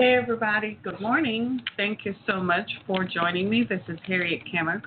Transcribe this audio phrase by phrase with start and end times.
[0.00, 1.60] Hey everybody, good morning.
[1.76, 3.66] Thank you so much for joining me.
[3.68, 4.80] This is Harriet Kimmick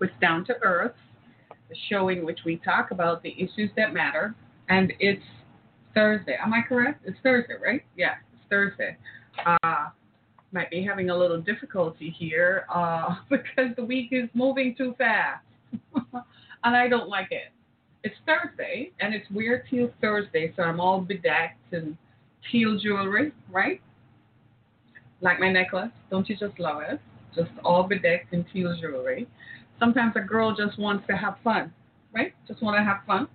[0.00, 0.92] with Down to Earth,
[1.70, 4.34] the show in which we talk about the issues that matter.
[4.68, 5.22] And it's
[5.94, 6.36] Thursday.
[6.38, 7.00] Am I correct?
[7.06, 7.82] It's Thursday, right?
[7.96, 8.98] Yeah, it's Thursday.
[9.46, 9.88] Uh,
[10.52, 15.42] might be having a little difficulty here uh, because the week is moving too fast.
[15.94, 17.50] and I don't like it.
[18.04, 21.96] It's Thursday, and it's Weird Teal Thursday, so I'm all bedecked and
[22.52, 23.80] teal jewelry, right?
[25.20, 25.90] Like my necklace.
[26.10, 27.00] Don't you just love it?
[27.34, 29.26] Just all bedecked in teal jewelry.
[29.78, 31.72] Sometimes a girl just wants to have fun,
[32.12, 32.34] right?
[32.46, 33.28] Just want to have fun.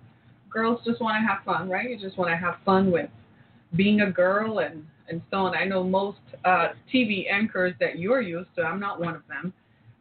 [0.50, 1.90] Girls just want to have fun, right?
[1.90, 3.10] You just want to have fun with
[3.74, 5.56] being a girl and and so on.
[5.56, 8.62] I know most uh, TV anchors that you're used to.
[8.62, 9.52] I'm not one of them.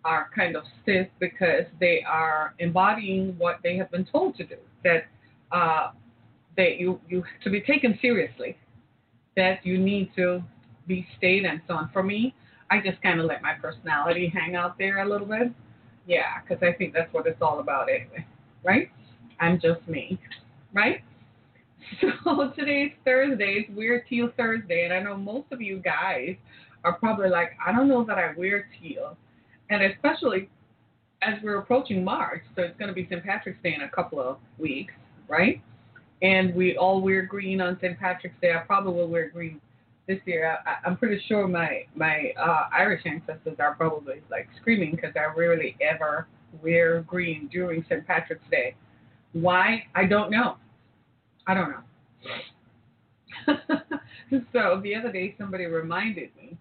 [0.03, 4.55] Are kind of stiff because they are embodying what they have been told to do.
[4.83, 5.05] That
[5.51, 5.91] uh,
[6.57, 8.55] that you you to be taken seriously.
[9.35, 10.43] That you need to
[10.87, 11.89] be state and so on.
[11.91, 12.33] For me,
[12.69, 15.51] I just kind of let my personality hang out there a little bit.
[16.07, 18.25] Yeah, because I think that's what it's all about anyway,
[18.63, 18.89] right?
[19.39, 20.19] I'm just me,
[20.73, 21.01] right?
[22.23, 23.63] So today's Thursday.
[23.67, 26.35] It's Weird Teal Thursday, and I know most of you guys
[26.83, 29.15] are probably like, I don't know that I wear teal,
[29.69, 30.49] and especially
[31.21, 33.23] as we're approaching March, so it's going to be St.
[33.23, 34.93] Patrick's Day in a couple of weeks,
[35.27, 35.61] right?
[36.21, 37.99] And we all wear green on St.
[37.99, 38.53] Patrick's Day.
[38.53, 39.59] I probably will wear green
[40.07, 40.57] this year.
[40.65, 45.33] I, I'm pretty sure my my uh, Irish ancestors are probably like screaming because I
[45.37, 46.27] rarely ever
[46.61, 48.05] wear green during St.
[48.05, 48.75] Patrick's Day.
[49.33, 49.85] Why?
[49.93, 50.57] I don't know.
[51.47, 51.83] I don't know.
[54.53, 56.57] so the other day somebody reminded me,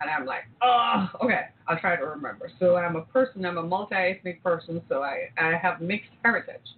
[0.00, 2.50] and I'm like, oh, okay, I'll try to remember.
[2.58, 3.44] So I'm a person.
[3.44, 4.80] I'm a multi-ethnic person.
[4.88, 6.76] So I I have mixed heritage,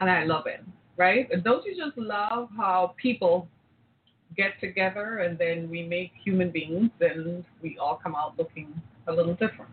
[0.00, 0.62] and I love it.
[0.96, 1.28] Right?
[1.44, 3.48] Don't you just love how people
[4.36, 9.12] get together and then we make human beings and we all come out looking a
[9.12, 9.70] little different,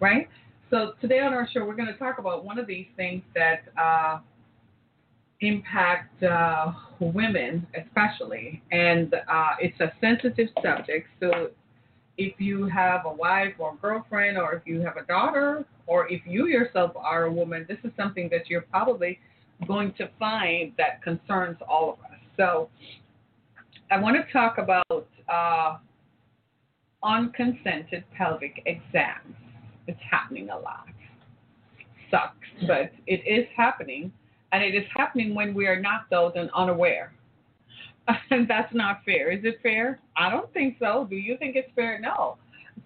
[0.00, 0.28] right?
[0.70, 3.62] So today on our show, we're going to talk about one of these things that
[3.80, 4.18] uh,
[5.40, 11.08] impact uh, women especially, and uh, it's a sensitive subject.
[11.20, 11.50] So
[12.18, 16.08] if you have a wife or a girlfriend, or if you have a daughter, or
[16.08, 19.18] if you yourself are a woman, this is something that you're probably
[19.66, 22.18] going to find that concerns all of us.
[22.36, 22.68] So
[23.90, 25.78] I want to talk about uh,
[27.02, 29.34] unconsented pelvic exams.
[29.86, 30.86] It's happening a lot.
[32.10, 32.34] Sucks,
[32.66, 34.12] but it is happening,
[34.52, 37.12] and it is happening when we are not, though, then unaware.
[38.30, 39.30] And that's not fair.
[39.30, 40.00] Is it fair?
[40.16, 41.06] I don't think so.
[41.08, 41.98] Do you think it's fair?
[42.00, 42.36] No.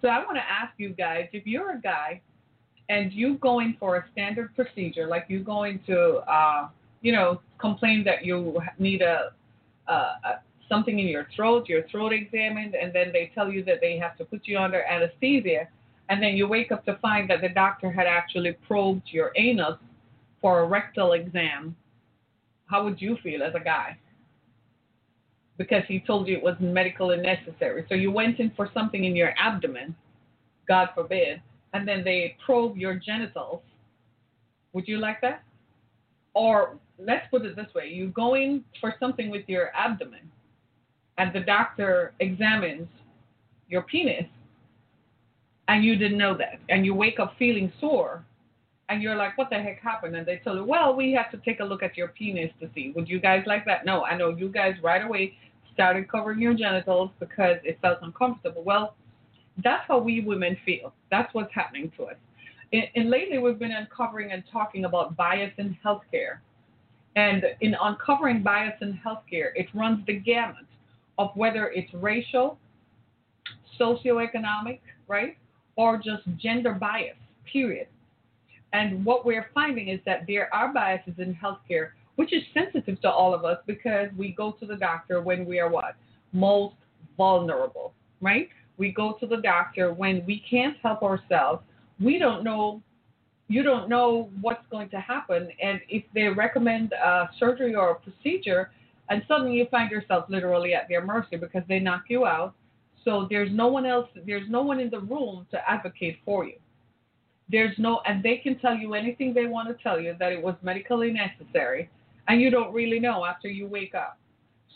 [0.01, 2.21] So I want to ask you guys if you're a guy
[2.89, 6.67] and you going for a standard procedure, like you going to, uh,
[7.01, 9.31] you know, complain that you need a,
[9.87, 10.41] a, a
[10.73, 14.17] something in your throat, your throat examined, and then they tell you that they have
[14.17, 15.67] to put you under anesthesia,
[16.09, 19.77] and then you wake up to find that the doctor had actually probed your anus
[20.41, 21.75] for a rectal exam,
[22.65, 23.97] how would you feel as a guy?
[25.57, 27.85] Because he told you it was medically necessary.
[27.87, 29.95] So you went in for something in your abdomen,
[30.67, 31.41] God forbid,
[31.73, 33.61] and then they probe your genitals.
[34.73, 35.43] Would you like that?
[36.33, 40.31] Or let's put it this way you go in for something with your abdomen
[41.17, 42.87] and the doctor examines
[43.67, 44.25] your penis
[45.67, 48.25] and you didn't know that and you wake up feeling sore
[48.89, 50.15] and you're like what the heck happened?
[50.15, 52.69] And they tell you well we have to take a look at your penis to
[52.73, 52.91] see.
[52.95, 53.85] Would you guys like that?
[53.85, 55.37] No i know you guys right away
[55.73, 58.63] started covering your genitals because it felt uncomfortable.
[58.63, 58.95] Well
[59.63, 60.93] that's how we women feel.
[61.11, 62.15] That's what's happening to us.
[62.73, 66.39] And, lately we've been uncovering and talking about bias in healthcare.
[67.15, 70.65] And in uncovering bias in healthcare it runs the gamut
[71.17, 72.57] of whether it's racial,
[73.79, 75.37] socioeconomic, right,
[75.75, 77.15] or just gender bias,
[77.51, 77.87] period.
[78.73, 83.09] And what we're finding is that there are biases in healthcare, which is sensitive to
[83.09, 85.95] all of us because we go to the doctor when we are what?
[86.31, 86.75] Most
[87.17, 88.49] vulnerable, right?
[88.77, 91.61] We go to the doctor when we can't help ourselves.
[91.99, 92.81] We don't know
[93.49, 95.49] you don't know what's going to happen.
[95.61, 98.71] And if they recommend a surgery or a procedure,
[99.09, 102.53] and suddenly you find yourself literally at their mercy because they knock you out.
[103.03, 106.55] So there's no one else, there's no one in the room to advocate for you.
[107.49, 110.41] There's no, and they can tell you anything they want to tell you that it
[110.41, 111.89] was medically necessary,
[112.27, 114.17] and you don't really know after you wake up.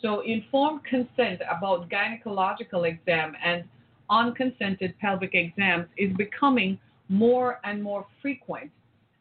[0.01, 3.63] So informed consent about gynecological exam and
[4.09, 6.77] unconsented pelvic exams is becoming
[7.09, 8.69] more and more frequent.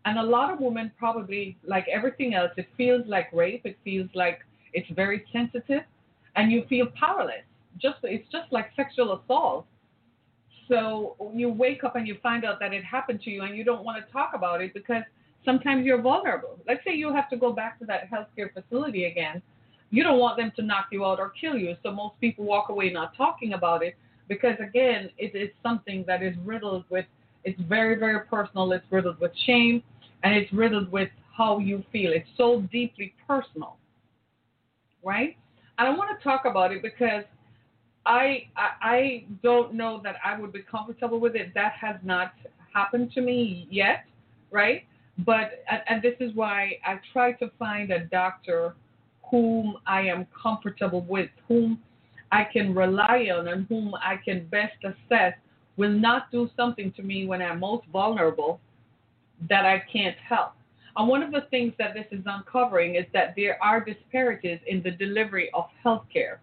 [0.04, 3.62] And a lot of women probably, like everything else, it feels like rape.
[3.64, 4.40] It feels like
[4.76, 5.82] it's very sensitive,
[6.36, 7.46] and you feel powerless.
[7.78, 9.66] Just it's just like sexual assault.
[10.68, 13.64] So you wake up and you find out that it happened to you, and you
[13.64, 15.02] don't want to talk about it because
[15.44, 16.58] sometimes you're vulnerable.
[16.68, 19.40] Let's say you have to go back to that healthcare facility again.
[19.90, 21.74] You don't want them to knock you out or kill you.
[21.82, 23.94] So most people walk away not talking about it
[24.28, 27.06] because again, it is something that is riddled with.
[27.44, 28.72] It's very very personal.
[28.72, 29.82] It's riddled with shame,
[30.22, 32.12] and it's riddled with how you feel.
[32.12, 33.76] It's so deeply personal,
[35.06, 35.36] right?
[35.78, 37.22] I don't want to talk about it because
[38.04, 41.54] I, I I don't know that I would be comfortable with it.
[41.54, 42.32] That has not
[42.74, 44.04] happened to me yet,
[44.50, 44.84] right?
[45.18, 48.74] But and, and this is why I try to find a doctor
[49.30, 51.80] whom I am comfortable with, whom
[52.32, 55.34] I can rely on, and whom I can best assess
[55.76, 58.60] will not do something to me when I'm most vulnerable
[59.48, 60.55] that I can't help.
[60.96, 64.82] And one of the things that this is uncovering is that there are disparities in
[64.82, 66.38] the delivery of healthcare.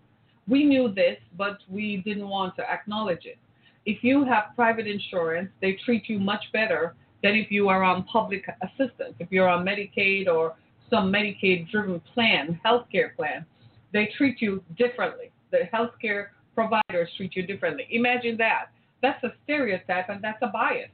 [0.48, 3.38] We knew this, but we didn't want to acknowledge it.
[3.86, 8.04] If you have private insurance, they treat you much better than if you are on
[8.04, 9.16] public assistance.
[9.20, 10.56] If you're on Medicaid or
[10.90, 13.46] some Medicaid driven plan, healthcare plan,
[13.92, 15.32] they treat you differently.
[15.52, 17.88] The healthcare providers treat you differently.
[17.90, 18.66] Imagine that.
[19.02, 20.90] That's a stereotype and that's a bias.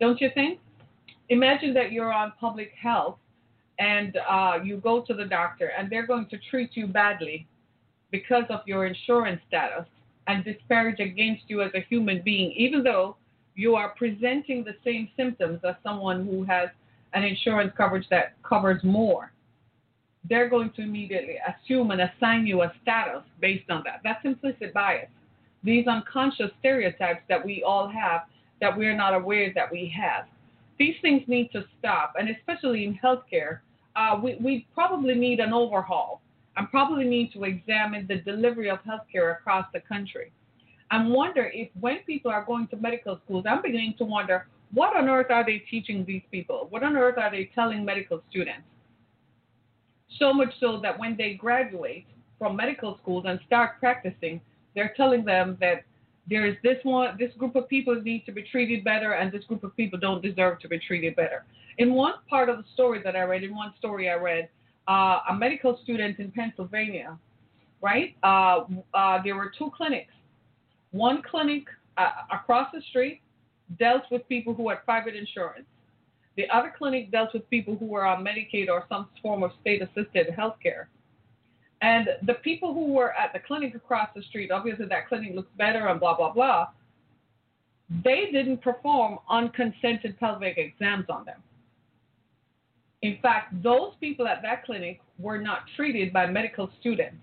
[0.00, 0.58] Don't you think?
[1.30, 3.16] Imagine that you're on public health
[3.78, 7.46] and uh, you go to the doctor and they're going to treat you badly
[8.10, 9.86] because of your insurance status
[10.26, 13.16] and disparage against you as a human being, even though
[13.54, 16.68] you are presenting the same symptoms as someone who has
[17.14, 19.32] an insurance coverage that covers more.
[20.28, 24.00] They're going to immediately assume and assign you a status based on that.
[24.04, 25.08] That's implicit bias.
[25.62, 28.22] These unconscious stereotypes that we all have
[28.60, 30.26] that we're not aware that we have.
[30.80, 33.60] These things need to stop, and especially in healthcare,
[33.96, 36.22] uh, we, we probably need an overhaul
[36.56, 40.32] and probably need to examine the delivery of healthcare across the country
[40.90, 44.96] and wonder if when people are going to medical schools, I'm beginning to wonder what
[44.96, 46.66] on earth are they teaching these people?
[46.70, 48.62] What on earth are they telling medical students?
[50.18, 52.06] So much so that when they graduate
[52.38, 54.40] from medical schools and start practicing,
[54.74, 55.84] they're telling them that
[56.30, 59.44] there is this one, this group of people need to be treated better, and this
[59.44, 61.44] group of people don't deserve to be treated better.
[61.78, 64.48] In one part of the story that I read, in one story I read,
[64.88, 67.18] uh, a medical student in Pennsylvania,
[67.82, 68.14] right?
[68.22, 68.60] Uh,
[68.94, 70.12] uh, there were two clinics.
[70.92, 71.64] One clinic
[71.96, 73.22] uh, across the street
[73.78, 75.66] dealt with people who had private insurance.
[76.36, 79.82] The other clinic dealt with people who were on Medicaid or some form of state
[79.82, 80.88] assisted health care.
[81.82, 85.50] And the people who were at the clinic across the street, obviously that clinic looks
[85.56, 86.68] better and blah, blah, blah,
[88.04, 91.42] they didn't perform unconsented pelvic exams on them.
[93.02, 97.16] In fact, those people at that clinic were not treated by medical students.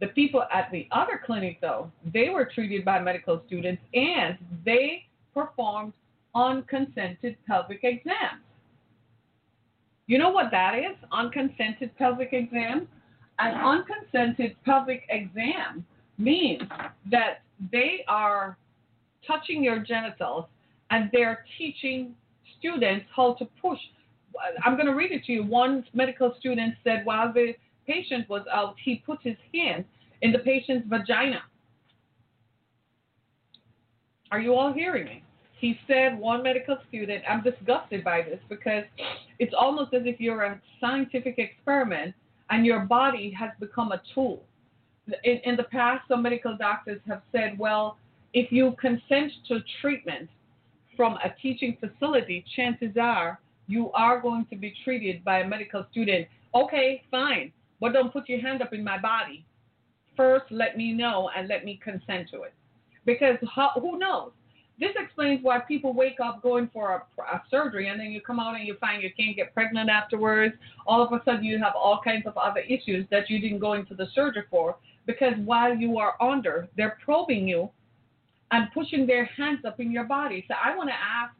[0.00, 5.04] The people at the other clinic, though, they were treated by medical students and they
[5.32, 5.92] performed
[6.34, 8.42] unconsented pelvic exams.
[10.06, 10.96] You know what that is?
[11.12, 12.88] Unconsented pelvic exam?
[13.38, 15.84] An unconsented pelvic exam
[16.18, 16.62] means
[17.10, 17.42] that
[17.72, 18.56] they are
[19.26, 20.44] touching your genitals
[20.90, 22.14] and they're teaching
[22.58, 23.78] students how to push.
[24.64, 25.44] I'm going to read it to you.
[25.44, 27.54] One medical student said while the
[27.86, 29.84] patient was out, he put his hand
[30.22, 31.42] in the patient's vagina.
[34.30, 35.23] Are you all hearing me?
[35.64, 38.84] He said, one medical student, I'm disgusted by this because
[39.38, 42.14] it's almost as if you're a scientific experiment
[42.50, 44.42] and your body has become a tool.
[45.22, 47.96] In, in the past, some medical doctors have said, well,
[48.34, 50.28] if you consent to treatment
[50.98, 55.86] from a teaching facility, chances are you are going to be treated by a medical
[55.90, 56.28] student.
[56.54, 59.46] Okay, fine, but don't put your hand up in my body.
[60.14, 62.52] First, let me know and let me consent to it.
[63.06, 64.32] Because how, who knows?
[64.78, 68.40] This explains why people wake up going for a, a, surgery and then you come
[68.40, 70.54] out and you find you can't get pregnant afterwards.
[70.86, 73.74] All of a sudden, you have all kinds of other issues that you didn't go
[73.74, 74.76] into the surgery for
[75.06, 77.70] because while you are under, they're probing you
[78.50, 80.44] and pushing their hands up in your body.
[80.48, 81.34] So I want to ask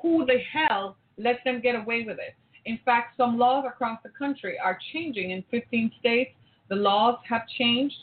[0.00, 2.34] who the hell let them get away with it?
[2.64, 6.32] In fact, some laws across the country are changing in 15 states.
[6.68, 7.96] The laws have changed,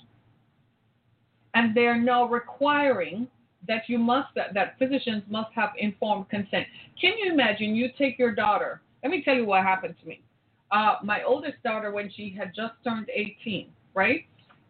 [1.54, 3.28] and they're now requiring
[3.68, 6.66] that you must that, that physicians must have informed consent.
[7.00, 7.76] Can you imagine?
[7.76, 8.82] You take your daughter.
[9.04, 10.22] Let me tell you what happened to me.
[10.72, 14.26] Uh, my oldest daughter, when she had just turned 18, right?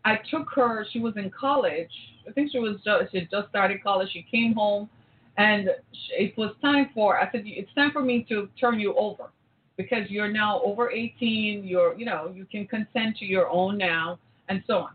[0.05, 0.85] I took her.
[0.91, 1.91] She was in college.
[2.27, 4.09] I think she was just, she had just started college.
[4.13, 4.89] She came home,
[5.37, 5.69] and
[6.17, 7.19] it was time for.
[7.19, 9.31] I said, "It's time for me to turn you over,
[9.77, 11.65] because you're now over 18.
[11.65, 14.91] You're, you know, you can consent to your own now, and so on."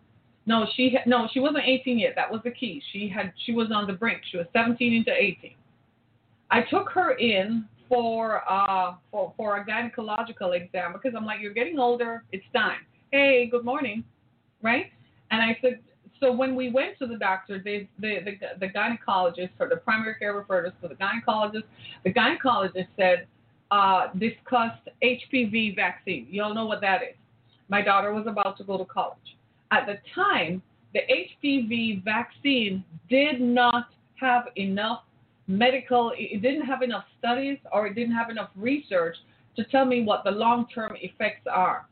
[0.47, 2.13] No, she had, no, she wasn't 18 yet.
[2.17, 2.83] That was the key.
[2.93, 4.21] She had she was on the brink.
[4.31, 5.55] She was 17 into 18.
[6.51, 11.55] I took her in for uh for for a gynecological exam because I'm like, you're
[11.55, 12.25] getting older.
[12.33, 12.81] It's time.
[13.11, 14.05] Hey, good morning,
[14.63, 14.87] right?
[15.31, 15.81] And I said,
[16.21, 18.19] so when we went to the doctor, the, the
[18.61, 21.65] the gynecologist for the primary care referred us to the gynecologist.
[22.05, 23.27] The gynecologist said,
[23.71, 26.27] uh, discussed HPV vaccine.
[26.31, 27.17] You all know what that is.
[27.69, 29.37] My daughter was about to go to college
[29.75, 30.63] at the time,
[30.93, 31.01] the
[31.45, 33.89] HPV vaccine did not
[34.21, 35.03] have enough
[35.47, 39.17] medical, it didn't have enough studies or it didn't have enough research
[39.57, 41.87] to tell me what the long term effects are.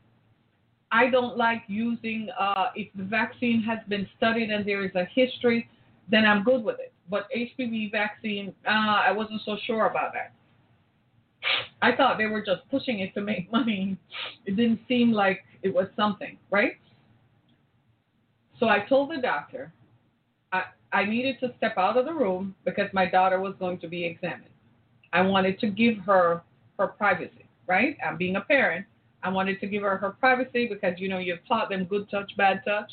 [0.91, 5.05] I don't like using, uh, if the vaccine has been studied and there is a
[5.13, 5.67] history,
[6.09, 6.93] then I'm good with it.
[7.09, 10.33] But HPV vaccine, uh, I wasn't so sure about that.
[11.81, 13.97] I thought they were just pushing it to make money.
[14.45, 16.73] It didn't seem like it was something, right?
[18.59, 19.71] So I told the doctor
[20.51, 23.87] I, I needed to step out of the room because my daughter was going to
[23.87, 24.51] be examined.
[25.11, 26.43] I wanted to give her
[26.77, 27.97] her privacy, right?
[28.05, 28.85] I'm being a parent.
[29.21, 32.31] I wanted to give her her privacy because you know you've taught them good touch,
[32.35, 32.91] bad touch,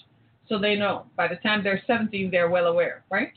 [0.49, 1.07] so they know.
[1.17, 3.33] By the time they're 17, they're well aware, right?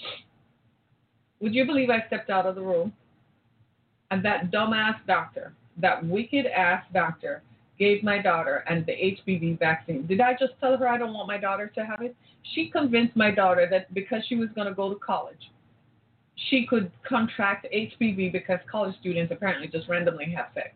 [1.40, 2.94] Would you believe I stepped out of the room
[4.12, 7.42] and that dumbass doctor, that wicked ass doctor,
[7.84, 10.06] gave my daughter and the HPV vaccine.
[10.08, 12.16] Did I just tell her I don't want my daughter to have it?
[12.54, 15.44] She convinced my daughter that because she was going to go to college,
[16.50, 20.70] she could contract HPV because college students apparently just randomly have sex.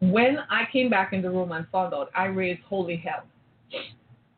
[0.00, 3.24] When I came back in the room and found out, I raised holy hell.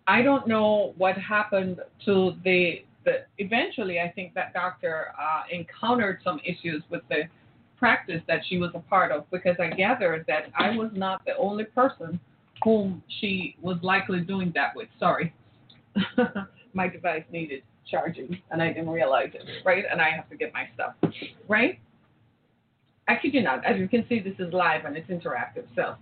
[0.07, 6.21] I don't know what happened to the, the eventually, I think that doctor uh, encountered
[6.25, 7.25] some issues with the
[7.81, 11.37] practice that she was a part of because I gathered that I was not the
[11.37, 12.21] only person
[12.63, 14.89] whom she was likely doing that with.
[15.01, 15.35] Sorry.
[16.75, 19.85] my device needed charging and I didn't realize it, right?
[19.91, 20.95] And I have to get my stuff,
[21.49, 21.81] right?
[23.09, 23.65] I kid you not.
[23.65, 25.65] As you can see, this is live and it's interactive.
[25.75, 25.97] So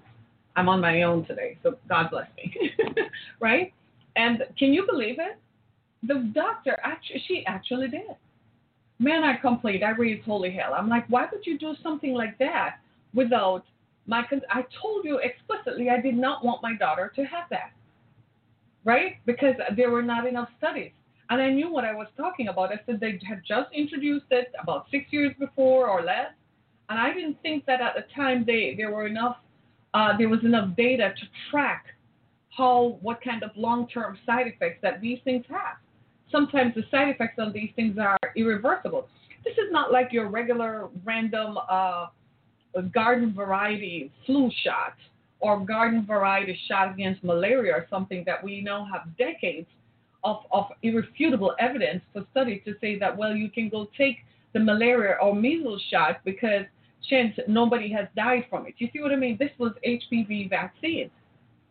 [0.56, 1.56] I'm on my own today.
[1.62, 2.72] So God bless me,
[3.40, 3.72] right?
[4.16, 5.38] And can you believe it?
[6.02, 8.02] The doctor actually, she actually did
[8.98, 9.84] man, I complained.
[9.84, 10.74] I raised holy hell.
[10.74, 12.80] I'm like, why would you do something like that
[13.14, 13.64] without
[14.06, 14.24] my?
[14.50, 17.72] I told you explicitly I did not want my daughter to have that,
[18.84, 19.16] right?
[19.26, 20.92] Because there were not enough studies,
[21.30, 22.72] and I knew what I was talking about.
[22.72, 26.32] I said they had just introduced it about six years before or less,
[26.88, 29.36] and I didn't think that at the time they there were enough.
[29.94, 31.86] Uh, there was enough data to track
[32.50, 35.78] how what kind of long-term side effects that these things have
[36.30, 39.08] sometimes the side effects of these things are irreversible.
[39.44, 42.06] This is not like your regular random uh,
[42.92, 44.94] garden variety flu shot
[45.40, 49.66] or garden variety shot against malaria or something that we now have decades
[50.24, 54.18] of, of irrefutable evidence for studies to say that, well, you can go take
[54.52, 56.64] the malaria or measles shot because
[57.08, 58.74] chance nobody has died from it.
[58.78, 59.36] You see what I mean?
[59.38, 61.10] This was HPV vaccine.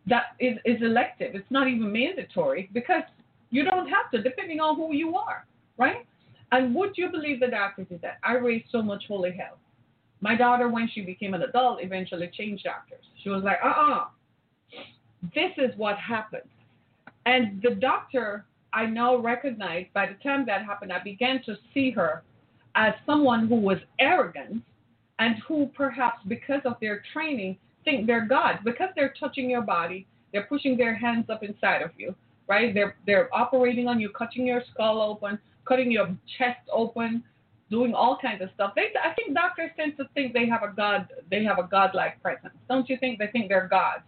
[0.05, 1.35] That is, is elective.
[1.35, 3.03] It's not even mandatory because
[3.49, 5.45] you don't have to, depending on who you are,
[5.77, 6.05] right?
[6.51, 8.17] And would you believe the doctor did that?
[8.23, 9.57] I raised so much holy hell.
[10.21, 13.03] My daughter, when she became an adult, eventually changed doctors.
[13.23, 13.95] She was like, uh uh-uh.
[13.95, 14.05] uh
[15.35, 16.49] this is what happened.
[17.25, 21.91] And the doctor, I now recognize by the time that happened, I began to see
[21.91, 22.23] her
[22.75, 24.63] as someone who was arrogant
[25.19, 28.59] and who perhaps because of their training think they're God.
[28.63, 32.15] Because they're touching your body, they're pushing their hands up inside of you
[32.47, 32.73] right?
[32.73, 37.23] They're they're operating on you, cutting your skull open, cutting your chest open,
[37.69, 38.73] doing all kinds of stuff.
[38.75, 42.21] They I think doctors tend to think they have a god they have a godlike
[42.21, 42.53] presence.
[42.69, 44.03] Don't you think they think they're gods?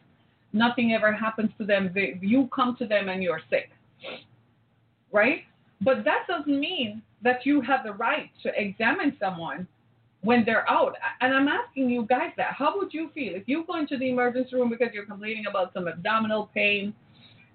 [0.53, 1.91] Nothing ever happens to them.
[1.93, 3.69] They, you come to them and you're sick.
[5.11, 5.43] Right?
[5.81, 9.67] But that doesn't mean that you have the right to examine someone
[10.21, 10.95] when they're out.
[11.21, 12.53] And I'm asking you guys that.
[12.53, 15.73] How would you feel if you go into the emergency room because you're complaining about
[15.73, 16.93] some abdominal pain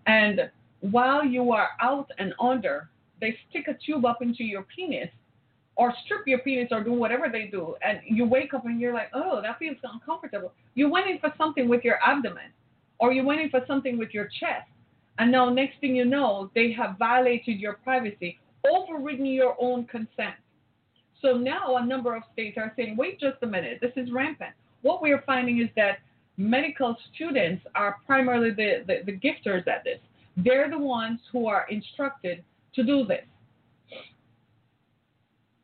[0.07, 0.51] and
[0.91, 5.11] while you are out and under, they stick a tube up into your penis.
[5.77, 8.95] or strip your penis or do whatever they do, and you wake up and you're
[8.95, 10.53] like, oh, that feels uncomfortable.
[10.75, 12.51] You went in for something with your abdomen,
[12.99, 14.69] or you went in for something with your chest,
[15.19, 18.39] and now next thing you know, they have violated your privacy,
[18.71, 20.37] overridden your own consent.
[21.21, 24.55] So now a number of states are saying, wait just a minute, this is rampant.
[24.83, 25.99] What we are finding is that
[26.37, 29.99] medical students are primarily the, the, the gifters at this.
[30.37, 32.43] They're the ones who are instructed
[32.75, 33.25] to do this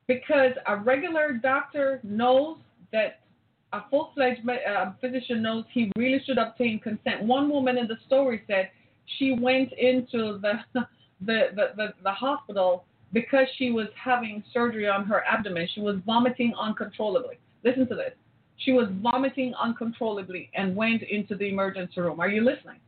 [0.07, 2.59] because a regular doctor knows
[2.93, 3.21] that
[3.73, 7.23] a full-fledged uh, physician knows he really should obtain consent.
[7.23, 8.71] One woman in the story said
[9.19, 10.55] she went into the
[11.21, 15.69] the, the, the, the hospital because she was having surgery on her abdomen.
[15.75, 17.39] She was vomiting uncontrollably.
[17.63, 18.13] Listen to this.
[18.57, 22.21] She was vomiting uncontrollably and went into the emergency room.
[22.21, 22.81] Are you listening?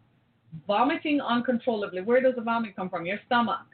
[0.67, 2.03] Vomiting uncontrollably.
[2.03, 3.07] Where does the vomit come from?
[3.07, 3.67] Your stomach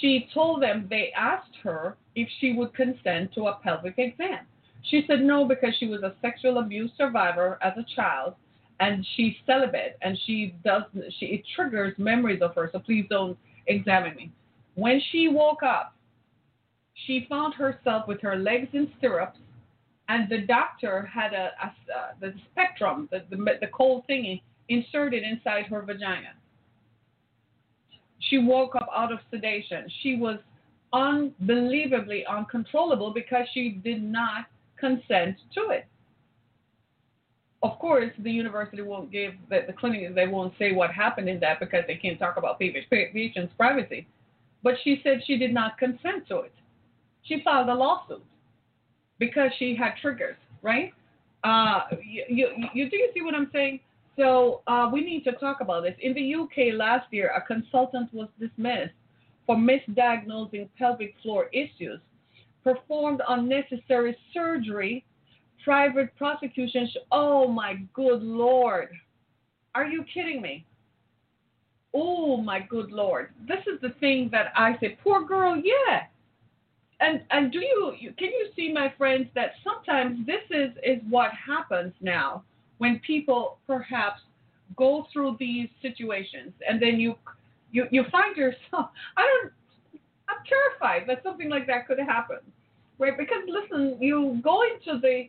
[0.00, 4.40] she told them they asked her if she would consent to a pelvic exam.
[4.82, 8.34] She said no because she was a sexual abuse survivor as a child
[8.80, 10.82] and she's celibate and she does
[11.18, 14.30] she it triggers memories of her so please don't examine me.
[14.74, 15.94] When she woke up,
[17.06, 19.38] she found herself with her legs in stirrups
[20.08, 25.22] and the doctor had a, a, a the speculum the, the the cold thingy inserted
[25.22, 26.34] inside her vagina.
[28.18, 29.86] She woke up out of sedation.
[30.02, 30.38] She was
[30.92, 34.46] unbelievably uncontrollable because she did not
[34.78, 35.86] consent to it.
[37.62, 41.40] Of course, the university won't give the, the clinic, they won't say what happened in
[41.40, 44.06] that because they can't talk about patient's privacy.
[44.62, 46.52] But she said she did not consent to it.
[47.22, 48.22] She filed a lawsuit
[49.18, 50.92] because she had triggers, right?
[51.42, 53.80] Uh, you, you, you, do you see what I'm saying?
[54.16, 55.94] So uh, we need to talk about this.
[56.00, 58.94] In the UK last year, a consultant was dismissed
[59.46, 62.00] for misdiagnosing pelvic floor issues,
[62.62, 65.04] performed unnecessary surgery,
[65.64, 66.88] private prosecution.
[67.10, 68.90] Oh my good lord.
[69.74, 70.64] Are you kidding me?
[71.92, 73.30] Oh my good lord.
[73.48, 76.04] This is the thing that I say, poor girl, yeah.
[77.00, 81.32] And and do you can you see my friends that sometimes this is is what
[81.32, 82.44] happens now
[82.84, 84.20] when people perhaps
[84.76, 87.14] go through these situations and then you
[87.72, 88.86] you you find yourself
[89.20, 89.52] I don't
[90.28, 92.40] I'm terrified that something like that could happen.
[92.98, 93.16] Right?
[93.16, 95.28] Because listen, you go into the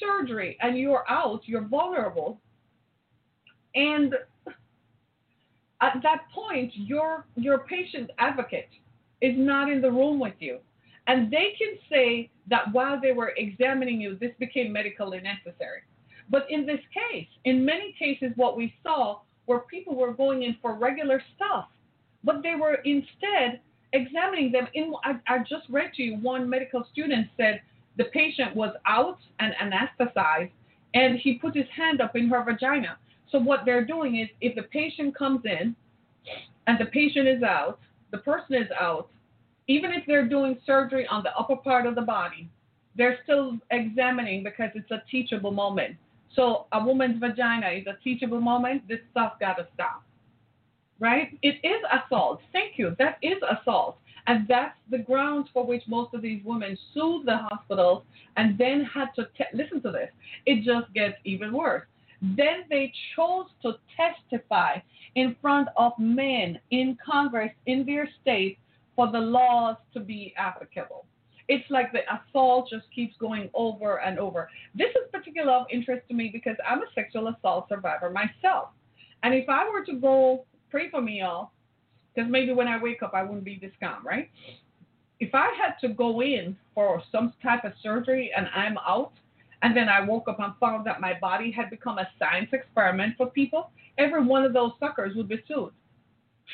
[0.00, 2.40] surgery and you're out, you're vulnerable.
[3.74, 4.14] And
[5.80, 8.72] at that point your your patient advocate
[9.20, 10.58] is not in the room with you.
[11.06, 15.82] And they can say that while they were examining you, this became medically necessary.
[16.30, 20.56] But in this case, in many cases, what we saw were people were going in
[20.60, 21.68] for regular stuff,
[22.22, 23.60] but they were instead
[23.92, 24.68] examining them.
[24.74, 27.62] In I, I just read to you one medical student said
[27.96, 30.50] the patient was out and anesthetized,
[30.94, 32.98] and he put his hand up in her vagina.
[33.30, 35.74] So what they're doing is, if the patient comes in,
[36.66, 39.08] and the patient is out, the person is out,
[39.66, 42.48] even if they're doing surgery on the upper part of the body,
[42.96, 45.96] they're still examining because it's a teachable moment.
[46.34, 48.86] So a woman's vagina is a teachable moment.
[48.88, 50.02] This stuff got to stop.
[51.00, 51.38] Right?
[51.42, 52.40] It is assault.
[52.52, 52.96] Thank you.
[52.98, 53.98] That is assault.
[54.26, 58.02] And that's the grounds for which most of these women sued the hospitals
[58.36, 60.10] and then had to te- listen to this.
[60.44, 61.84] It just gets even worse.
[62.20, 64.78] Then they chose to testify
[65.14, 68.58] in front of men in Congress in their state
[68.94, 71.06] for the laws to be applicable
[71.48, 74.50] it's like the assault just keeps going over and over.
[74.74, 78.68] This is particular of interest to me because I'm a sexual assault survivor myself.
[79.22, 81.50] And if I were to go, pray for me, y'all,
[82.14, 84.30] because maybe when I wake up, I wouldn't be this calm, right?
[85.20, 89.12] If I had to go in for some type of surgery and I'm out,
[89.62, 93.14] and then I woke up and found that my body had become a science experiment
[93.16, 95.72] for people, every one of those suckers would be sued.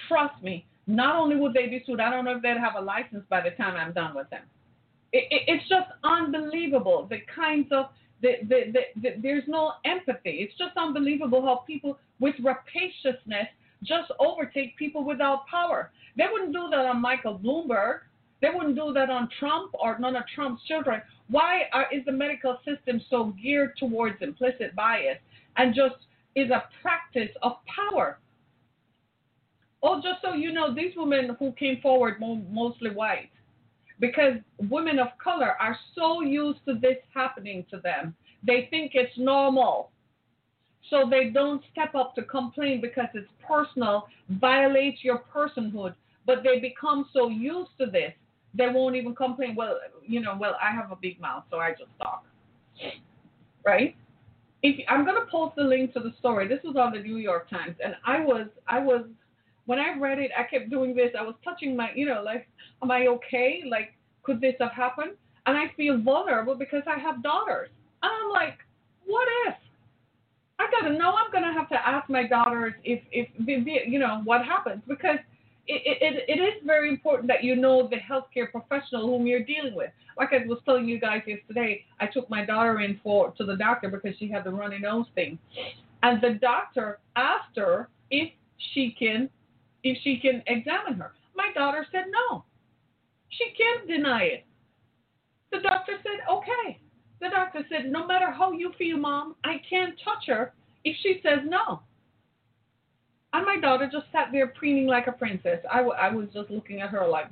[0.09, 2.81] Trust me, not only would they be sued, I don't know if they'd have a
[2.81, 4.45] license by the time I'm done with them
[5.15, 7.87] it, it, it's just unbelievable the kinds of
[8.21, 10.39] the, the, the, the, there's no empathy.
[10.41, 13.47] It's just unbelievable how people with rapaciousness
[13.83, 15.93] just overtake people without power.
[16.17, 18.01] They wouldn't do that on Michael Bloomberg.
[18.43, 21.01] They wouldn't do that on Trump or none of Trump's children.
[21.29, 25.19] Why are, is the medical system so geared towards implicit bias
[25.57, 25.97] and just
[26.35, 28.19] is a practice of power?
[29.83, 33.29] Oh, just so you know, these women who came forward, mostly white,
[34.01, 34.35] because
[34.69, 38.15] women of color are so used to this happening to them.
[38.47, 39.91] They think it's normal.
[40.91, 45.95] So they don't step up to complain because it's personal, violates your personhood,
[46.27, 48.13] but they become so used to this
[48.55, 49.55] they won't even complain.
[49.57, 52.25] Well, you know, well, I have a big mouth, so I just talk.
[53.65, 53.97] Right?
[54.63, 56.49] If I'm gonna post the link to the story.
[56.49, 59.07] This was on the New York Times, and I was, I was,
[59.67, 61.11] when I read it, I kept doing this.
[61.19, 62.49] I was touching my, you know, like,
[62.83, 63.63] am I okay?
[63.69, 65.13] Like, could this have happened?
[65.47, 67.69] And I feel vulnerable because I have daughters.
[68.03, 68.59] And I'm like,
[69.07, 69.55] what if?
[70.59, 71.13] I gotta know.
[71.13, 75.19] I'm gonna have to ask my daughters if, if, you know, what happens because
[75.67, 79.75] it, it, it is very important that you know the healthcare professional whom you're dealing
[79.75, 79.91] with.
[80.17, 83.57] Like I was telling you guys yesterday, I took my daughter in for to the
[83.57, 85.39] doctor because she had the runny nose thing,
[86.03, 88.31] and the doctor asked her if
[88.73, 89.29] she can
[89.85, 91.13] if she can examine her.
[91.37, 92.45] My daughter said no.
[93.29, 94.47] She can't deny it.
[95.53, 96.81] The doctor said okay.
[97.21, 100.53] The doctor said no matter how you feel, mom, I can't touch her
[100.85, 101.81] if she says no.
[103.33, 105.59] And my daughter just sat there preening like a princess.
[105.71, 107.29] I, w- I was just looking at her like.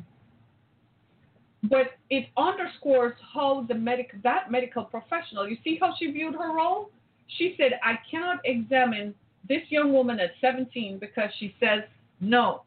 [1.64, 5.48] But it underscores how the medic that medical professional.
[5.48, 6.90] You see how she viewed her role.
[7.38, 9.14] She said, "I cannot examine
[9.48, 11.82] this young woman at 17 because she says
[12.22, 12.62] no."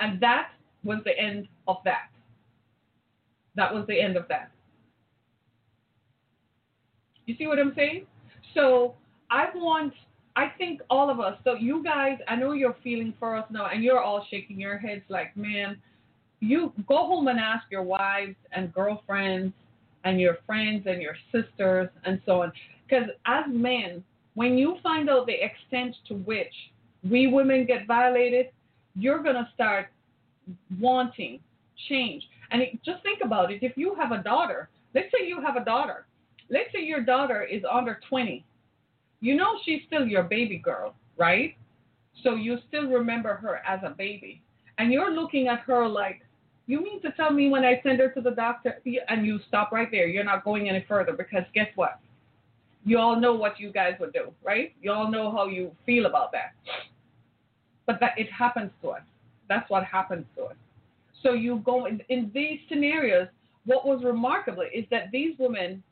[0.00, 0.50] And that
[0.82, 2.10] was the end of that.
[3.54, 4.50] That was the end of that.
[7.26, 8.06] You see what I'm saying?
[8.54, 8.94] So
[9.30, 9.92] I want
[10.38, 13.66] I think all of us, so you guys, I know you're feeling for us now,
[13.66, 15.76] and you're all shaking your heads like, man,
[16.38, 19.52] you go home and ask your wives and girlfriends
[20.04, 22.52] and your friends and your sisters and so on.
[22.88, 26.54] Because as men, when you find out the extent to which
[27.02, 28.50] we women get violated,
[28.94, 29.86] you're going to start
[30.80, 31.40] wanting
[31.88, 32.28] change.
[32.50, 33.62] And it, just think about it.
[33.62, 36.06] If you have a daughter, let's say you have a daughter,
[36.50, 38.44] let's say your daughter is under 20
[39.20, 41.56] you know she's still your baby girl, right?
[42.22, 44.42] So you still remember her as a baby.
[44.78, 46.22] And you're looking at her like,
[46.66, 49.72] you mean to tell me when I send her to the doctor, and you stop
[49.72, 51.98] right there, you're not going any further because guess what?
[52.88, 54.72] You all know what you guys would do, right?
[54.80, 56.54] You all know how you feel about that.
[57.86, 59.02] But that it happens to us.
[59.48, 60.56] That's what happens to us.
[61.22, 63.28] So you go in, in these scenarios.
[63.64, 65.82] What was remarkable is that these women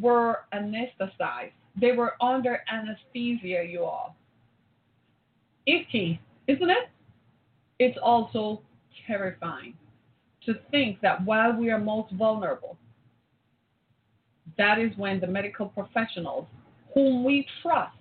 [0.00, 4.16] were anesthetized they were under anesthesia, you all.
[5.66, 6.88] Icky, isn't it?
[7.78, 8.62] It's also
[9.06, 9.74] terrifying
[10.46, 12.76] to think that while we are most vulnerable,
[14.58, 16.46] that is when the medical professionals,
[16.94, 17.96] whom we trust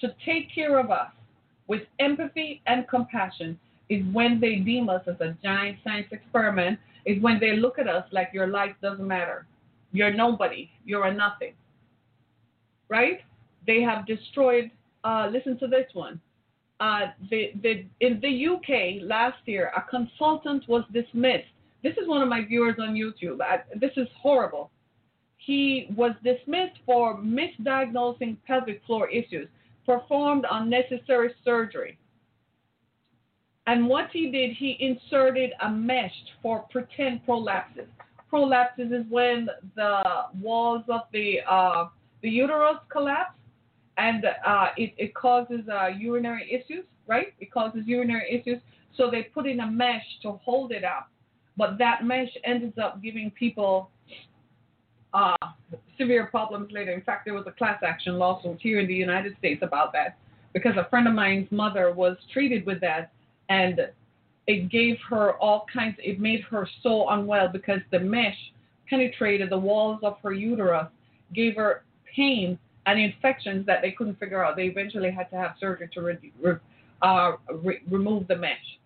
[0.00, 1.10] to take care of us
[1.66, 3.58] with empathy and compassion,
[3.88, 7.88] is when they deem us as a giant science experiment, is when they look at
[7.88, 9.46] us like your life doesn't matter.
[9.92, 10.70] You're nobody.
[10.84, 11.54] You're a nothing
[12.88, 13.20] right?
[13.66, 14.70] They have destroyed.
[15.04, 16.20] Uh, listen to this one.
[16.80, 21.48] Uh, the, the, in the UK last year, a consultant was dismissed.
[21.82, 23.40] This is one of my viewers on YouTube.
[23.40, 24.70] I, this is horrible.
[25.48, 29.48] He was dismissed for misdiagnosing pelvic floor issues,
[29.86, 31.96] performed unnecessary surgery.
[33.66, 37.86] And what he did, he inserted a mesh for pretend prolapses.
[38.30, 40.02] Prolapses is when the
[40.38, 41.86] walls of the uh,
[42.20, 43.38] the uterus collapse
[43.96, 47.32] and uh, it, it causes uh, urinary issues, right?
[47.40, 48.60] It causes urinary issues.
[48.98, 51.08] So they put in a mesh to hold it up.
[51.56, 53.90] But that mesh ends up giving people
[55.14, 55.36] uh,
[55.98, 56.92] severe problems later.
[56.92, 60.18] In fact, there was a class action lawsuit here in the United States about that
[60.52, 63.12] because a friend of mine's mother was treated with that
[63.48, 63.80] and
[64.46, 68.36] it gave her all kinds, it made her so unwell because the mesh
[68.88, 70.86] penetrated the walls of her uterus,
[71.34, 71.84] gave her
[72.16, 74.56] pain and infections that they couldn't figure out.
[74.56, 76.56] They eventually had to have surgery to re- re-
[77.02, 78.78] uh, re- remove the mesh.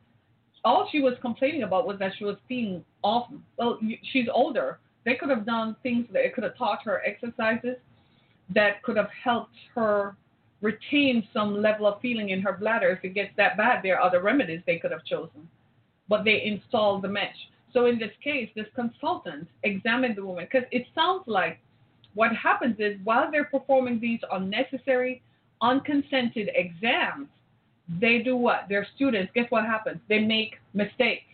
[0.65, 3.29] All she was complaining about was that she was feeling off.
[3.57, 3.79] Well,
[4.13, 4.81] she's older.
[5.05, 6.07] They could have done things.
[6.13, 7.77] They could have taught her exercises
[8.55, 10.17] that could have helped her
[10.61, 12.91] retain some level of feeling in her bladder.
[12.91, 15.49] If it gets that bad, there are other remedies they could have chosen.
[16.09, 17.37] But they installed the mesh.
[17.73, 21.59] So in this case, this consultant examined the woman because it sounds like
[22.15, 25.23] what happens is while they're performing these unnecessary,
[25.63, 27.29] unconsented exams,
[28.01, 28.67] they do what?
[28.69, 30.01] Their students, guess what happens?
[30.09, 31.25] They make mistakes.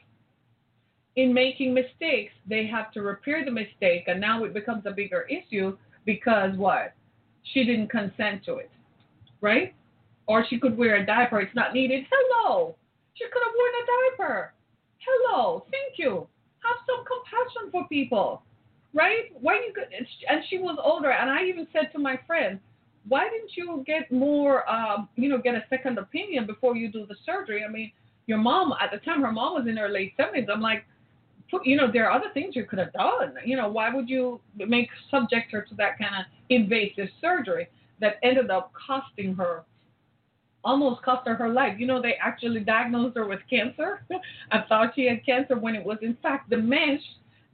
[1.18, 5.26] In making mistakes, they have to repair the mistake, and now it becomes a bigger
[5.28, 5.76] issue
[6.06, 6.94] because what?
[7.52, 8.70] She didn't consent to it,
[9.40, 9.74] right?
[10.26, 12.04] Or she could wear a diaper, it's not needed.
[12.10, 12.76] Hello!
[13.14, 14.54] She could have worn a diaper.
[14.98, 16.26] Hello, thank you.
[16.60, 18.42] Have some compassion for people
[18.94, 19.32] right?
[19.40, 22.58] Why you could, and she was older, and I even said to my friend,
[23.08, 27.06] why didn't you get more, um, you know, get a second opinion before you do
[27.06, 27.64] the surgery?
[27.64, 27.92] I mean,
[28.26, 30.48] your mom at the time, her mom was in her late seventies.
[30.52, 30.84] I'm like,
[31.64, 33.34] you know, there are other things you could have done.
[33.44, 37.68] You know, why would you make subject her to that kind of invasive surgery
[38.00, 39.64] that ended up costing her,
[40.64, 41.78] almost cost her her life?
[41.78, 44.04] You know, they actually diagnosed her with cancer.
[44.50, 47.00] I thought she had cancer when it was in fact the mesh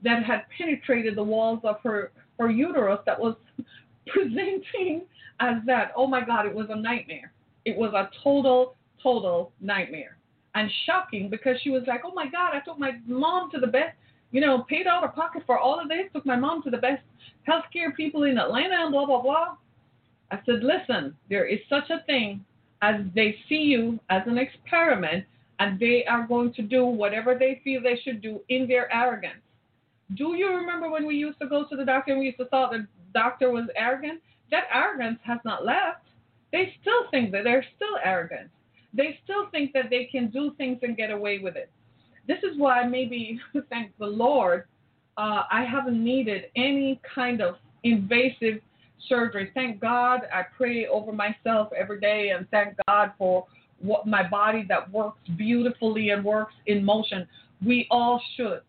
[0.03, 3.35] that had penetrated the walls of her her uterus that was
[4.07, 5.03] presenting
[5.39, 5.93] as that.
[5.95, 7.31] Oh my God, it was a nightmare.
[7.63, 10.17] It was a total, total nightmare
[10.55, 13.67] and shocking because she was like, oh my God, I took my mom to the
[13.67, 13.95] best,
[14.31, 16.77] you know, paid out of pocket for all of this, took my mom to the
[16.77, 17.03] best
[17.47, 19.57] healthcare people in Atlanta and blah, blah, blah.
[20.31, 22.43] I said, listen, there is such a thing
[22.81, 25.25] as they see you as an experiment
[25.59, 29.41] and they are going to do whatever they feel they should do in their arrogance.
[30.15, 32.45] Do you remember when we used to go to the doctor and we used to
[32.45, 34.21] thought the doctor was arrogant?
[34.51, 36.01] That arrogance has not left.
[36.51, 38.49] They still think that they're still arrogant
[38.95, 41.69] they still think that they can do things and get away with it.
[42.27, 44.65] This is why maybe, thank the Lord,
[45.17, 48.61] uh, I haven't needed any kind of invasive
[49.07, 49.51] surgery.
[49.53, 53.45] Thank God I pray over myself every day and thank God for
[53.79, 57.27] what my body that works beautifully and works in motion.
[57.65, 58.61] We all should.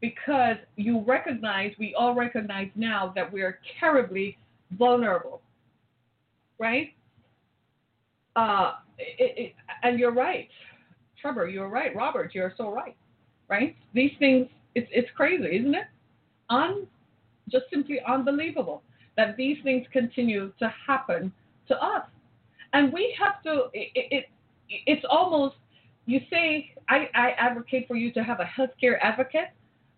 [0.00, 4.36] Because you recognize, we all recognize now that we are terribly
[4.72, 5.40] vulnerable.
[6.58, 6.92] Right?
[8.34, 10.48] Uh, it, and you're right,
[11.20, 11.48] Trevor.
[11.48, 12.34] You're right, Robert.
[12.34, 12.96] You're so right.
[13.48, 13.76] Right?
[13.94, 14.48] These things.
[14.74, 15.86] It's it's crazy, isn't it?
[16.50, 16.86] Un,
[17.50, 18.82] just simply unbelievable
[19.16, 21.32] that these things continue to happen
[21.68, 22.06] to us,
[22.72, 23.70] and we have to.
[23.72, 24.24] It, it
[24.68, 25.56] it's almost.
[26.08, 29.48] You say I, I advocate for you to have a healthcare advocate,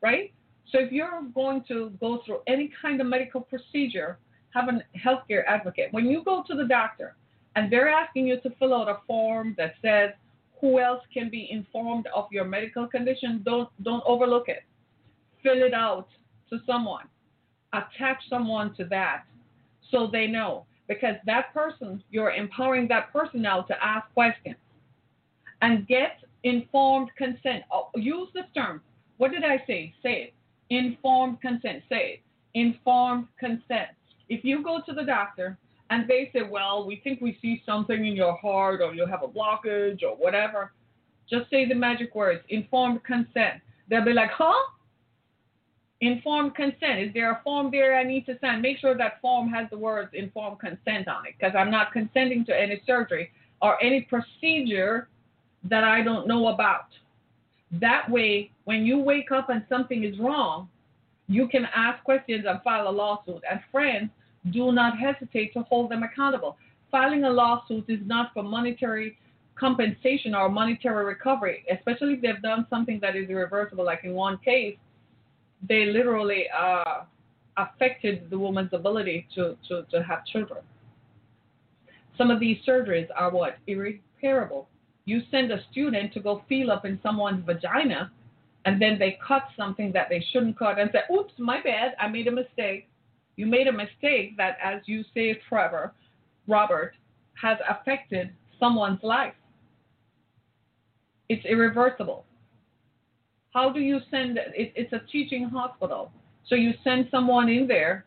[0.01, 0.33] right?
[0.71, 4.19] So if you're going to go through any kind of medical procedure,
[4.51, 5.89] have a healthcare advocate.
[5.93, 7.17] When you go to the doctor,
[7.57, 10.11] and they're asking you to fill out a form that says
[10.61, 13.43] who else can be informed of your medical condition.
[13.45, 14.65] Don't don't overlook it.
[15.43, 16.09] Fill it out
[16.51, 17.07] to someone.
[17.73, 19.25] Attach someone to that
[19.91, 24.57] so they know because that person you're empowering that person now to ask questions
[25.63, 27.65] and get informed consent.
[27.71, 28.81] Oh, use this term.
[29.19, 29.93] What did I say?
[30.03, 30.35] Say it.
[30.71, 31.83] Informed consent.
[31.89, 32.21] Say it.
[32.55, 33.91] Informed consent.
[34.29, 35.59] If you go to the doctor
[35.91, 39.23] and they say, well, we think we see something in your heart or you have
[39.23, 40.73] a blockage or whatever,
[41.31, 43.61] just say the magic words, informed consent.
[43.89, 44.53] They'll be like, huh?
[46.01, 47.01] Informed consent.
[47.01, 48.61] Is there a form there I need to sign?
[48.61, 52.45] Make sure that form has the words informed consent on it because I'm not consenting
[52.47, 55.09] to any surgery or any procedure
[55.65, 56.87] that I don't know about.
[57.73, 60.69] That way, when you wake up and something is wrong,
[61.27, 63.43] you can ask questions and file a lawsuit.
[63.51, 64.11] And friends,
[64.51, 66.57] do not hesitate to hold them accountable.
[66.91, 69.19] Filing a lawsuit is not for monetary
[69.55, 73.85] compensation or monetary recovery, especially if they've done something that is irreversible.
[73.85, 74.77] Like in one case,
[75.69, 77.03] they literally uh,
[77.57, 80.61] affected the woman's ability to, to, to have children.
[82.17, 83.59] Some of these surgeries are what?
[83.67, 84.69] Irreparable.
[85.05, 88.11] You send a student to go feel up in someone's vagina,
[88.65, 92.09] and then they cut something that they shouldn't cut and say, oops, my bad, I
[92.09, 92.89] made a mistake.
[93.39, 95.95] You made a mistake that, as you say, Trevor,
[96.49, 96.95] Robert,
[97.41, 99.39] has affected someone's life.
[101.29, 102.25] It's irreversible.
[103.55, 104.73] How do you send it?
[104.75, 106.11] It's a teaching hospital.
[106.49, 108.07] So you send someone in there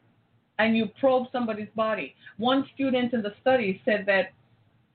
[0.59, 2.13] and you probe somebody's body.
[2.35, 4.33] One student in the study said that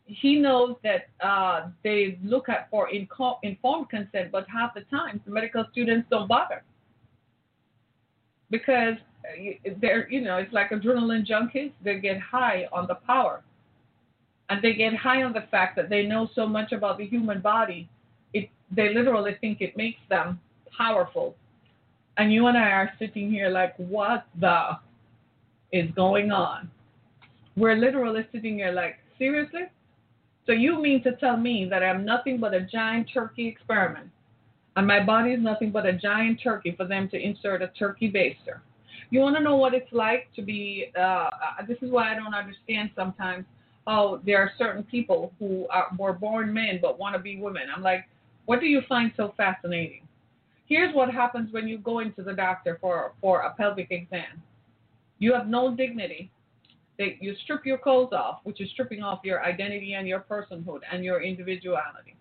[0.04, 5.32] he knows that uh, they look at for informed consent, but half the time the
[5.32, 6.62] medical students don't bother
[8.50, 11.72] because Uh, they're you know it's like adrenaline junkies.
[11.82, 13.42] They get high on the power,
[14.48, 17.40] and they get high on the fact that they know so much about the human
[17.40, 17.88] body.
[18.32, 20.40] It they literally think it makes them
[20.76, 21.34] powerful,
[22.16, 24.78] and you and I are sitting here like, what the
[25.72, 26.70] is going on?
[27.56, 29.62] We're literally sitting here like, seriously?
[30.46, 34.10] So you mean to tell me that I'm nothing but a giant turkey experiment?
[34.76, 38.12] And my body is nothing but a giant turkey for them to insert a turkey
[38.12, 38.60] baster.
[39.10, 40.92] You want to know what it's like to be.
[40.98, 41.30] Uh,
[41.66, 43.44] this is why I don't understand sometimes.
[43.86, 47.62] Oh, there are certain people who are, were born men but want to be women.
[47.74, 48.08] I'm like,
[48.46, 50.02] what do you find so fascinating?
[50.66, 54.42] Here's what happens when you go into the doctor for for a pelvic exam.
[55.18, 56.30] You have no dignity.
[56.98, 60.80] They, you strip your clothes off, which is stripping off your identity and your personhood
[60.90, 62.16] and your individuality.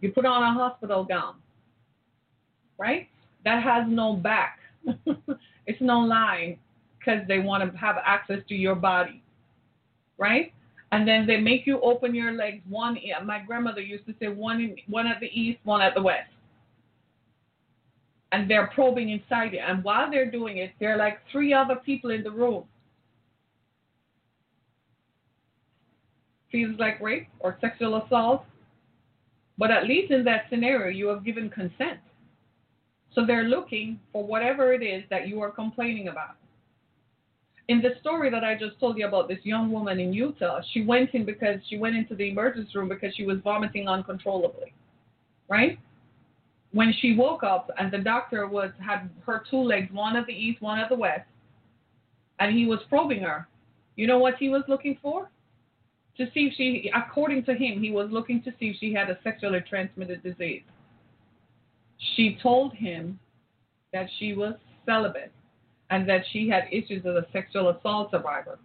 [0.00, 1.36] You put on a hospital gown
[2.78, 3.08] right?
[3.44, 4.58] That has no back.
[5.66, 6.58] it's no line
[6.98, 9.22] because they want to have access to your body,
[10.18, 10.52] right?
[10.92, 12.62] And then they make you open your legs.
[12.68, 16.02] One, my grandmother used to say one, in, one at the east, one at the
[16.02, 16.30] west.
[18.32, 19.60] and they're probing inside you.
[19.60, 22.64] And while they're doing it, there are like three other people in the room.
[26.52, 28.44] Feels like rape or sexual assault.
[29.58, 32.00] But at least in that scenario, you have given consent.
[33.16, 36.36] So they're looking for whatever it is that you are complaining about.
[37.68, 40.84] In the story that I just told you about this young woman in Utah, she
[40.84, 44.74] went in because she went into the emergency room because she was vomiting uncontrollably.
[45.48, 45.78] Right?
[46.72, 50.34] When she woke up and the doctor was had her two legs, one at the
[50.34, 51.26] east, one at the west,
[52.38, 53.48] and he was probing her.
[53.96, 55.30] You know what he was looking for?
[56.18, 59.08] To see if she according to him, he was looking to see if she had
[59.08, 60.62] a sexually transmitted disease.
[61.98, 63.18] She told him
[63.92, 64.54] that she was
[64.84, 65.32] celibate
[65.90, 68.58] and that she had issues as a sexual assault survivor.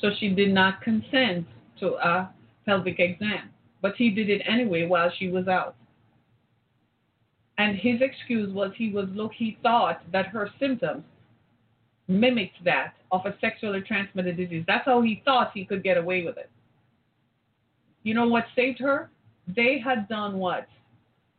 [0.00, 1.46] So she did not consent
[1.80, 2.32] to a
[2.64, 3.50] pelvic exam,
[3.82, 5.76] but he did it anyway while she was out.
[7.58, 11.04] And his excuse was he was look he thought that her symptoms
[12.08, 14.64] mimicked that of a sexually transmitted disease.
[14.66, 16.50] That's how he thought he could get away with it.
[18.02, 19.10] You know what saved her?
[19.46, 20.66] They had done what?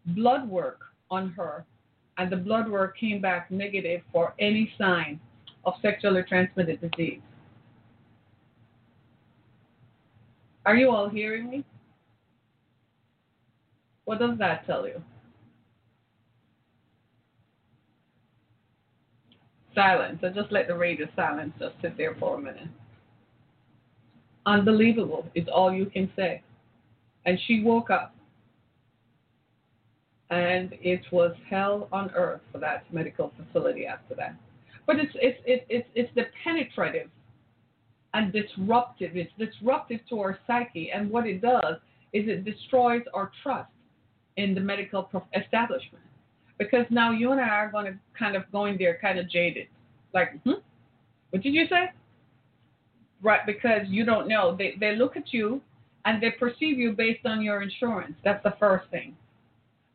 [0.06, 1.66] Blood work on her
[2.18, 5.20] and the blood work came back negative for any sign
[5.66, 7.22] of sexually transmitted disease.
[10.66, 11.66] Are you all hearing me?
[14.06, 15.02] What does that tell you?
[19.74, 20.20] Silence.
[20.22, 22.68] So just let the radio silence just sit there for a minute.
[24.46, 26.44] Unbelievable is all you can say.
[27.26, 28.14] And she woke up
[30.32, 34.36] and it was hell on earth for that medical facility after that.
[34.88, 37.10] But it's it's it's it's, it's the penetrative
[38.14, 39.16] and disruptive.
[39.16, 41.76] It's disruptive to our psyche, and what it does
[42.14, 43.70] is it destroys our trust
[44.38, 46.04] in the medical establishment.
[46.58, 49.30] Because now you and I are going to kind of go in there kind of
[49.30, 49.68] jaded,
[50.14, 50.62] like, hmm?
[51.32, 51.92] what did you say?
[53.22, 54.56] Right, because you don't know.
[54.58, 55.62] They they look at you
[56.06, 58.16] and they perceive you based on your insurance.
[58.24, 59.16] That's the first thing.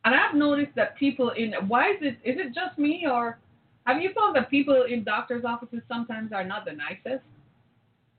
[0.07, 3.39] And I've noticed that people in why is it is it just me or
[3.85, 7.25] have you found that people in doctors' offices sometimes are not the nicest?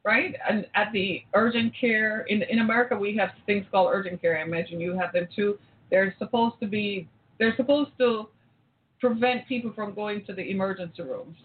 [0.04, 0.34] Right?
[0.46, 4.38] And at the urgent care in in America we have things called urgent care.
[4.38, 5.58] I imagine you have them too.
[5.90, 8.28] They're supposed to be they're supposed to
[9.00, 11.38] prevent people from going to the emergency rooms.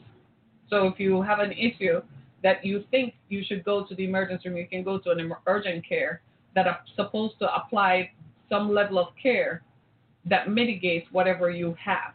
[0.69, 2.01] So if you have an issue
[2.43, 5.33] that you think you should go to the emergency room, you can go to an
[5.47, 6.19] urgent care
[6.53, 8.11] that are supposed to apply
[8.49, 9.61] some level of care
[10.25, 12.13] that mitigates whatever you have.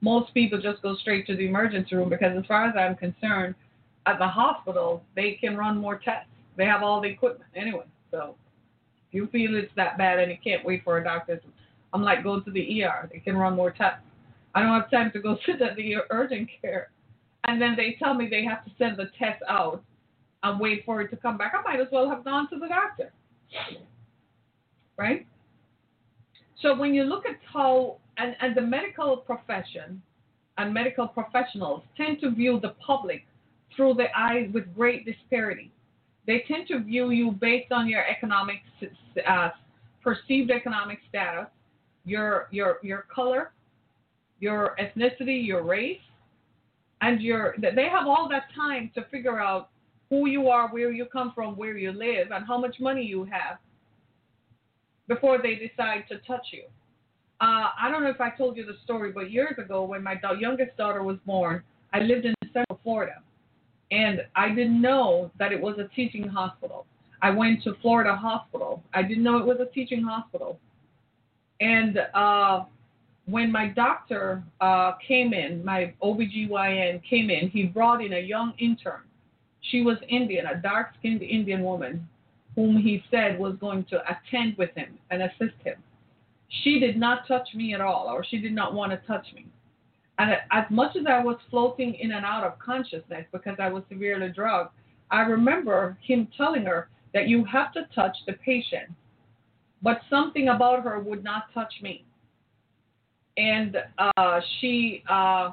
[0.00, 3.54] Most people just go straight to the emergency room because, as far as I'm concerned,
[4.06, 6.30] at the hospital, they can run more tests.
[6.56, 7.84] They have all the equipment anyway.
[8.10, 8.36] So
[9.08, 11.40] if you feel it's that bad and you can't wait for a doctor,
[11.92, 13.08] I'm like, go to the ER.
[13.12, 14.00] They can run more tests.
[14.54, 16.90] I don't have time to go sit at the urgent care.
[17.44, 19.82] And then they tell me they have to send the test out
[20.42, 21.54] and wait for it to come back.
[21.54, 23.12] I might as well have gone to the doctor.
[24.96, 25.26] Right?
[26.60, 30.02] So when you look at how, and, and the medical profession
[30.56, 33.24] and medical professionals tend to view the public
[33.76, 35.70] through the eyes with great disparity.
[36.26, 38.56] They tend to view you based on your economic,
[39.26, 39.50] uh,
[40.02, 41.46] perceived economic status,
[42.04, 43.52] your, your, your color,
[44.40, 46.00] your ethnicity, your race,
[47.00, 49.68] and your, they have all that time to figure out
[50.10, 53.24] who you are, where you come from, where you live, and how much money you
[53.24, 53.58] have
[55.08, 56.64] before they decide to touch you.
[57.40, 60.16] Uh, I don't know if I told you the story, but years ago, when my
[60.16, 63.22] da- youngest daughter was born, I lived in Central Florida,
[63.90, 66.86] and I didn't know that it was a teaching hospital.
[67.22, 68.82] I went to Florida Hospital.
[68.94, 70.60] I didn't know it was a teaching hospital.
[71.60, 72.64] And uh,
[73.26, 78.52] when my doctor uh, came in, my OBGYN came in, he brought in a young
[78.58, 79.02] intern.
[79.60, 82.08] She was Indian, a dark skinned Indian woman
[82.58, 85.76] whom he said was going to attend with him and assist him.
[86.64, 89.46] She did not touch me at all, or she did not want to touch me.
[90.18, 93.84] And as much as I was floating in and out of consciousness because I was
[93.88, 94.72] severely drugged,
[95.08, 98.90] I remember him telling her that you have to touch the patient.
[99.80, 102.04] But something about her would not touch me.
[103.36, 103.76] And
[104.16, 105.52] uh, she, uh,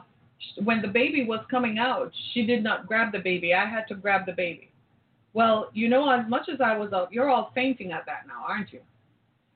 [0.63, 3.53] when the baby was coming out, she did not grab the baby.
[3.53, 4.71] I had to grab the baby.
[5.35, 8.45] Well, you know, as much as I was up, you're all fainting at that now,
[8.47, 8.79] aren't you?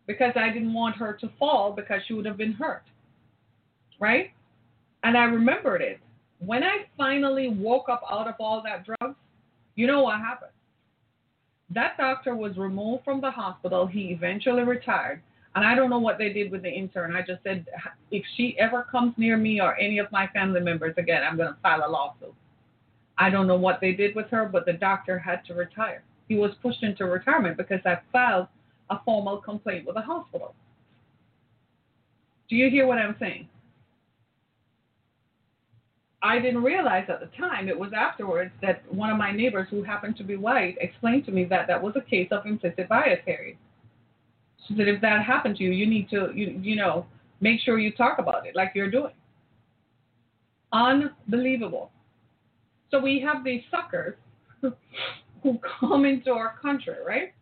[0.08, 2.84] Because I didn't want her to fall because she would have been hurt.
[3.98, 4.32] Right?
[5.04, 6.02] And I remembered it.
[6.40, 9.16] When I finally woke up out of all that drugs,
[9.76, 10.52] you know what happened?
[11.70, 13.88] That doctor was removed from the hospital.
[13.88, 15.22] He eventually retired.
[15.56, 17.16] And I don't know what they did with the intern.
[17.16, 17.66] I just said,
[18.12, 21.54] if she ever comes near me or any of my family members again, I'm going
[21.54, 22.36] to file a lawsuit.
[23.20, 26.04] I don't know what they did with her, but the doctor had to retire.
[26.30, 28.48] He was pushed into retirement because I filed
[28.90, 30.56] a formal complaint with the hospital.
[32.50, 33.50] Do you hear what I'm saying?
[36.22, 39.84] I didn't realize at the time, it was afterwards that one of my neighbors who
[39.84, 43.20] happened to be white explained to me that that was a case of implicit bias,
[43.26, 43.58] Harry.
[44.68, 47.06] So that if that happened to you, you need to, you, you know,
[47.42, 49.14] make sure you talk about it like you're doing.
[50.74, 51.92] Unbelievable.
[52.92, 54.16] So we have these suckers
[54.62, 57.34] who come into our country, right?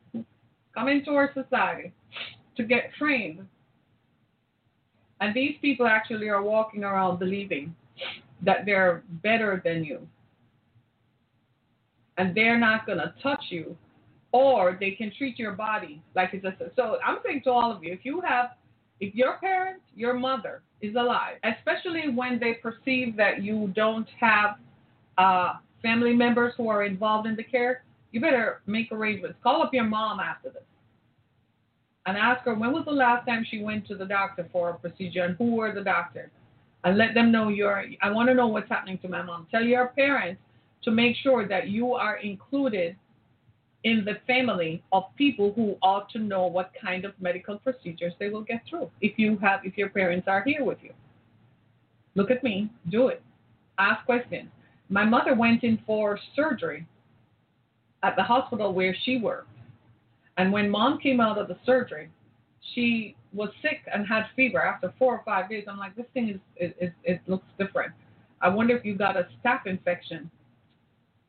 [0.73, 1.93] Come into our society
[2.57, 3.47] to get trained.
[5.19, 7.75] And these people actually are walking around believing
[8.43, 10.07] that they're better than you.
[12.17, 13.77] And they're not going to touch you,
[14.31, 16.53] or they can treat your body like it's a.
[16.75, 18.51] So I'm saying to all of you, if you have,
[18.99, 24.57] if your parent, your mother is alive, especially when they perceive that you don't have
[25.17, 29.37] uh, family members who are involved in the care, you better make arrangements.
[29.43, 30.63] Call up your mom after this
[32.07, 34.73] and ask her when was the last time she went to the doctor for a
[34.75, 36.31] procedure and who were the doctors
[36.83, 39.45] and let them know you're I want to know what's happening to my mom.
[39.51, 40.41] Tell your parents
[40.83, 42.95] to make sure that you are included
[43.83, 48.29] in the family of people who ought to know what kind of medical procedures they
[48.29, 50.93] will get through if you have if your parents are here with you.
[52.15, 53.21] Look at me, do it.
[53.77, 54.49] Ask questions.
[54.89, 56.87] My mother went in for surgery
[58.03, 59.49] at the hospital where she worked.
[60.37, 62.09] And when mom came out of the surgery,
[62.73, 65.65] she was sick and had fever after four or five days.
[65.67, 67.91] I'm like, this thing is, is, is it looks different.
[68.41, 70.29] I wonder if you got a staph infection.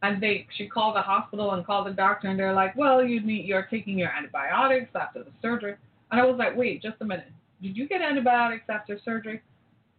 [0.02, 3.20] And they, she called the hospital and called the doctor, and they're like, well, you
[3.20, 5.74] need, you're taking your antibiotics after the surgery.
[6.12, 7.32] And I was like, wait, just a minute.
[7.61, 9.42] Did you get antibiotics after surgery?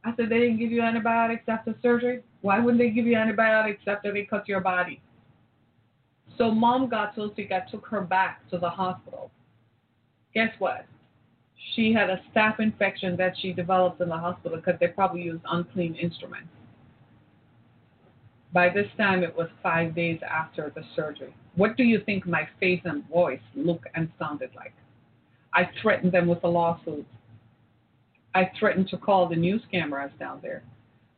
[0.04, 2.24] I said, they didn't give you antibiotics after surgery.
[2.42, 5.02] Why wouldn't they give you antibiotics after they cut your body?
[6.38, 9.30] So mom got so sick, I took her back to the hospital.
[10.34, 10.86] Guess what?
[11.76, 15.44] she had a staph infection that she developed in the hospital because they probably used
[15.50, 16.50] unclean instruments.
[18.52, 21.36] By this time, it was five days after the surgery.
[21.56, 24.74] What do you think my face and voice, look, and sounded like?
[25.54, 27.06] I threatened them with a lawsuit.
[28.36, 30.64] I threatened to call the news cameras down there.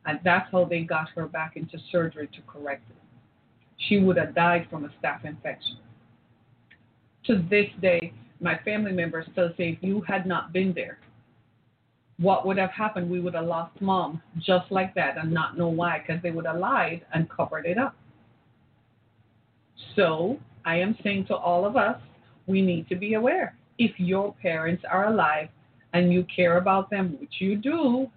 [0.06, 2.96] And that's how they got her back into surgery to correct it.
[3.88, 5.78] She would have died from a staph infection.
[7.26, 10.98] To this day, my family members still say, if you had not been there,
[12.18, 13.10] what would have happened?
[13.10, 16.46] We would have lost mom just like that and not know why, because they would
[16.46, 17.94] have lied and covered it up.
[19.96, 22.00] So I am saying to all of us,
[22.46, 23.56] we need to be aware.
[23.78, 25.48] If your parents are alive
[25.92, 28.10] and you care about them, which you do,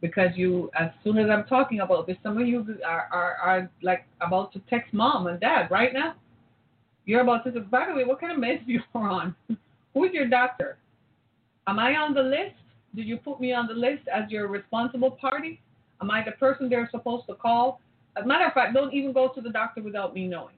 [0.00, 3.70] because you, as soon as I'm talking about this, some of you are, are, are
[3.82, 6.14] like about to text mom and dad right now.
[7.04, 9.34] You're about to say, by the way, what kind of meds you are on?
[9.94, 10.78] Who's your doctor?
[11.66, 12.54] Am I on the list?
[12.94, 15.60] Did you put me on the list as your responsible party?
[16.00, 17.80] Am I the person they're supposed to call?
[18.16, 20.54] As a matter of fact, don't even go to the doctor without me knowing.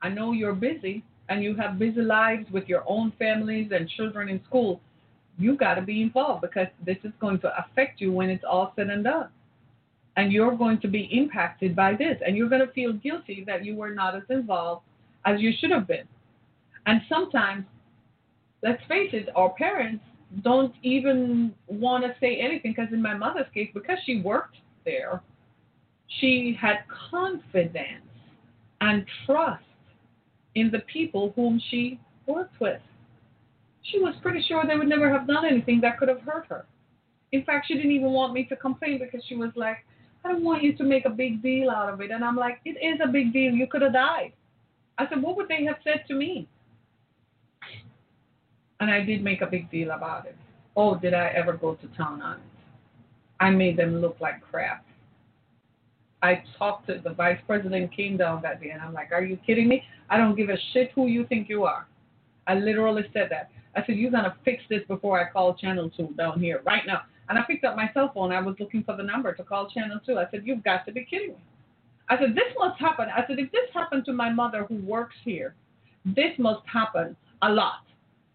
[0.00, 4.28] I know you're busy and you have busy lives with your own families and children
[4.28, 4.80] in school.
[5.38, 8.72] You got to be involved because this is going to affect you when it's all
[8.74, 9.28] said and done.
[10.16, 12.18] And you're going to be impacted by this.
[12.26, 14.82] And you're going to feel guilty that you were not as involved
[15.24, 16.08] as you should have been.
[16.86, 17.66] And sometimes,
[18.62, 20.02] let's face it, our parents
[20.42, 25.22] don't even want to say anything because in my mother's case, because she worked there,
[26.20, 26.78] she had
[27.10, 28.04] confidence
[28.80, 29.62] and trust
[30.54, 32.80] in the people whom she worked with.
[33.82, 36.66] She was pretty sure they would never have done anything that could have hurt her.
[37.32, 39.78] In fact, she didn't even want me to complain because she was like,
[40.24, 42.10] I don't want you to make a big deal out of it.
[42.10, 43.52] And I'm like, it is a big deal.
[43.52, 44.32] You could have died.
[44.98, 46.48] I said, what would they have said to me?
[48.80, 50.36] And I did make a big deal about it.
[50.76, 52.42] Oh, did I ever go to town on it?
[53.40, 54.84] I made them look like crap.
[56.22, 59.38] I talked to the vice president came down that day and I'm like, Are you
[59.46, 59.82] kidding me?
[60.10, 61.86] I don't give a shit who you think you are.
[62.46, 63.50] I literally said that.
[63.76, 67.02] I said, You're gonna fix this before I call channel two down here right now.
[67.28, 68.32] And I picked up my cell phone.
[68.32, 70.18] I was looking for the number to call channel two.
[70.18, 71.44] I said, You've got to be kidding me.
[72.08, 73.08] I said, This must happen.
[73.14, 75.54] I said, if this happened to my mother who works here,
[76.04, 77.82] this must happen a lot.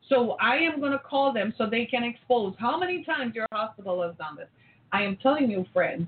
[0.10, 4.02] So I am to call them so they can expose how many times your hospital
[4.04, 4.48] has done this.
[4.92, 6.08] I am telling you, friends,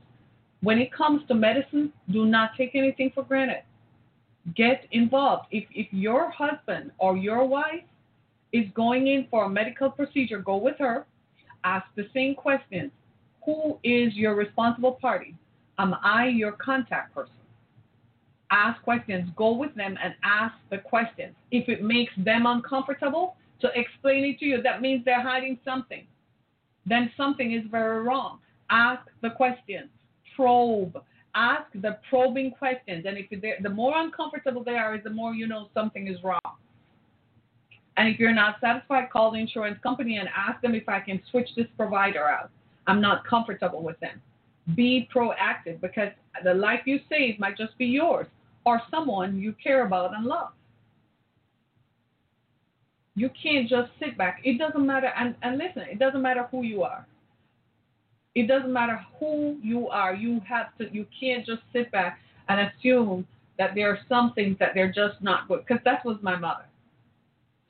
[0.62, 3.64] when it comes to medicine, do not take anything for granted.
[4.56, 5.48] Get involved.
[5.52, 7.84] If, if your husband or your wife
[8.52, 11.06] is going in for a medical procedure, go with her.
[11.64, 12.92] Ask the same questions.
[13.46, 15.36] Who is your responsible party?
[15.78, 17.34] Am I your contact person?
[18.52, 19.30] Ask questions.
[19.36, 21.36] Go with them and ask the questions.
[21.52, 26.06] If it makes them uncomfortable to explain it to you, that means they're hiding something.
[26.86, 28.40] Then something is very wrong.
[28.70, 29.90] Ask the questions.
[30.36, 31.02] Probe.
[31.34, 33.06] Ask the probing questions.
[33.08, 36.40] And if the more uncomfortable they are, is the more you know something is wrong.
[37.98, 41.22] And if you're not satisfied, call the insurance company and ask them if I can
[41.32, 42.50] switch this provider out.
[42.88, 44.22] I'm not comfortable with them.
[44.76, 46.10] Be proactive because
[46.44, 48.28] the life you save might just be yours
[48.66, 50.50] or someone you care about and love.
[53.16, 54.42] You can't just sit back.
[54.44, 55.12] It doesn't matter.
[55.18, 57.08] And, and listen, it doesn't matter who you are.
[58.36, 60.14] It doesn't matter who you are.
[60.14, 60.94] You have to.
[60.94, 62.20] You can't just sit back
[62.50, 63.26] and assume
[63.58, 65.66] that there are some things that they're just not good.
[65.66, 66.66] Because that was my mother.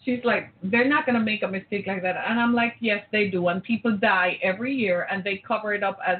[0.03, 2.15] She's like, they're not going to make a mistake like that.
[2.27, 3.47] And I'm like, yes, they do.
[3.47, 6.17] And people die every year, and they cover it up as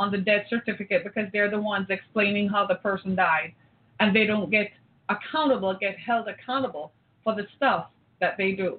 [0.00, 3.52] on the death certificate because they're the ones explaining how the person died,
[3.98, 4.70] and they don't get
[5.08, 6.92] accountable, get held accountable
[7.24, 7.88] for the stuff
[8.20, 8.78] that they do.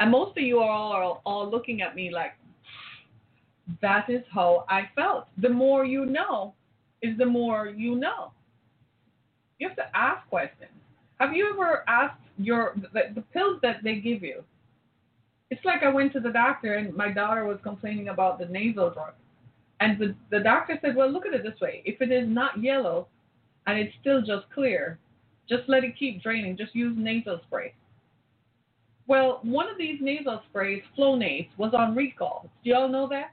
[0.00, 2.32] And most of you all are all looking at me like,
[3.82, 5.26] that is how I felt.
[5.38, 6.54] The more you know
[7.02, 8.32] is the more you know.
[9.58, 10.70] You have to ask questions.
[11.18, 14.44] Have you ever asked your the, the pills that they give you?
[15.50, 18.90] It's like I went to the doctor and my daughter was complaining about the nasal
[18.90, 19.14] drug.
[19.80, 21.82] And the, the doctor said, Well, look at it this way.
[21.84, 23.08] If it is not yellow
[23.66, 24.98] and it's still just clear,
[25.48, 26.56] just let it keep draining.
[26.56, 27.74] Just use nasal spray.
[29.06, 32.50] Well, one of these nasal sprays, Flonase, was on recall.
[32.64, 33.32] Do y'all know that?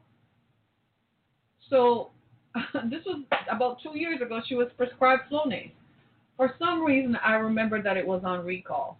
[1.70, 2.11] So
[2.55, 4.41] this was about two years ago.
[4.47, 5.72] She was prescribed Flonase.
[6.38, 8.97] For some reason, I remember that it was on recall.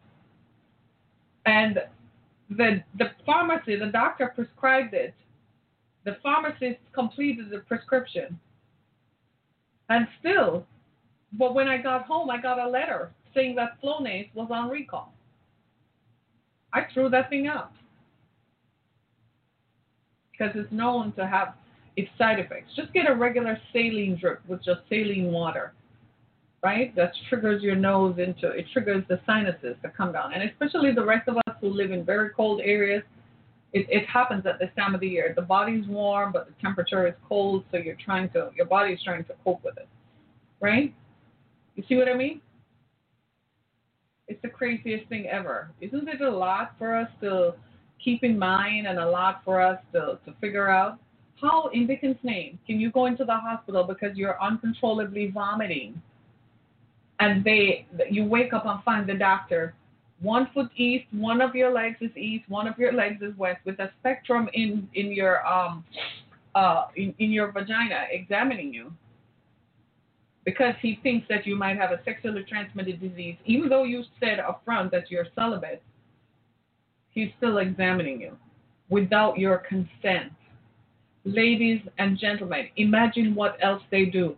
[1.46, 1.80] And
[2.50, 5.14] the the pharmacy, the doctor prescribed it.
[6.06, 8.40] The pharmacist completed the prescription.
[9.90, 10.66] And still,
[11.34, 15.14] but when I got home, I got a letter saying that Flonase was on recall.
[16.74, 17.72] I threw that thing out
[20.32, 21.54] because it's known to have
[21.96, 22.72] its side effects.
[22.76, 25.74] Just get a regular saline drip with just saline water,
[26.64, 26.96] right?
[26.96, 31.06] That triggers your nose into it triggers the sinuses to come down, and especially the
[31.06, 33.04] rest of us who live in very cold areas.
[33.74, 35.34] It, it happens at this time of the year.
[35.36, 39.24] The body's warm, but the temperature is cold, so you're trying to your body's trying
[39.26, 39.88] to cope with it,
[40.62, 40.94] right?
[41.76, 42.42] You see what I mean?
[44.28, 45.72] It's the craziest thing ever.
[45.82, 47.56] Isn't it a lot for us to
[48.04, 51.00] keep in mind and a lot for us to, to figure out?
[51.44, 56.02] How, in Dickens' name, can you go into the hospital because you're uncontrollably vomiting?
[57.20, 59.76] And they, you wake up and find the doctor
[60.24, 63.60] one foot east, one of your legs is east, one of your legs is west,
[63.66, 65.84] with a speculum in in your um
[66.56, 68.94] uh in, in your vagina examining you
[70.46, 74.40] because he thinks that you might have a sexually transmitted disease, even though you said
[74.40, 75.82] up front that you're celibate,
[77.12, 78.38] he's still examining you
[78.90, 80.32] without your consent.
[81.26, 84.36] Ladies and gentlemen, imagine what else they do.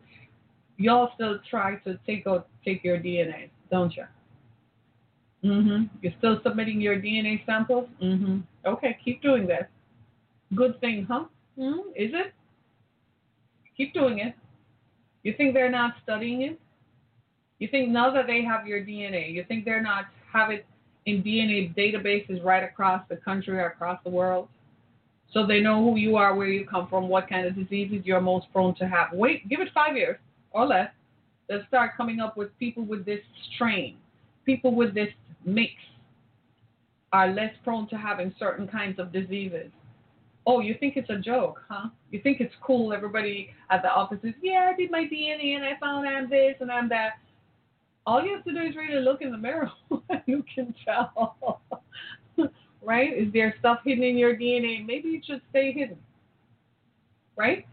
[0.77, 4.03] Y'all still try to take out take your DNA, don't you?
[5.43, 5.85] Mm-hmm.
[6.01, 7.87] You're still submitting your DNA samples?
[8.01, 8.39] Mm-hmm.
[8.65, 9.69] Okay, keep doing that.
[10.53, 11.25] Good thing, huh?
[11.57, 12.33] Mm, is it?
[13.77, 14.33] Keep doing it.
[15.23, 16.59] You think they're not studying it?
[17.59, 20.65] You think now that they have your DNA, you think they're not have it
[21.05, 24.49] in DNA databases right across the country or across the world?
[25.33, 28.21] So they know who you are, where you come from, what kind of diseases you're
[28.21, 29.09] most prone to have.
[29.11, 30.17] Wait, give it five years
[30.51, 30.89] or less.
[31.47, 33.19] They'll start coming up with people with this
[33.53, 33.97] strain,
[34.45, 35.09] people with this
[35.43, 35.73] mix
[37.15, 39.71] are less prone to having certain kinds of diseases.
[40.47, 41.89] Oh, you think it's a joke, huh?
[42.11, 42.93] You think it's cool?
[42.93, 46.55] Everybody at the office is, yeah, I did my DNA and I found I'm this
[46.59, 47.13] and I'm that.
[48.05, 49.71] All you have to do is really look in the mirror.
[50.25, 51.61] you can tell,
[52.85, 53.11] right?
[53.13, 54.85] Is there stuff hidden in your DNA?
[54.85, 55.97] Maybe it should stay hidden,
[57.37, 57.65] right?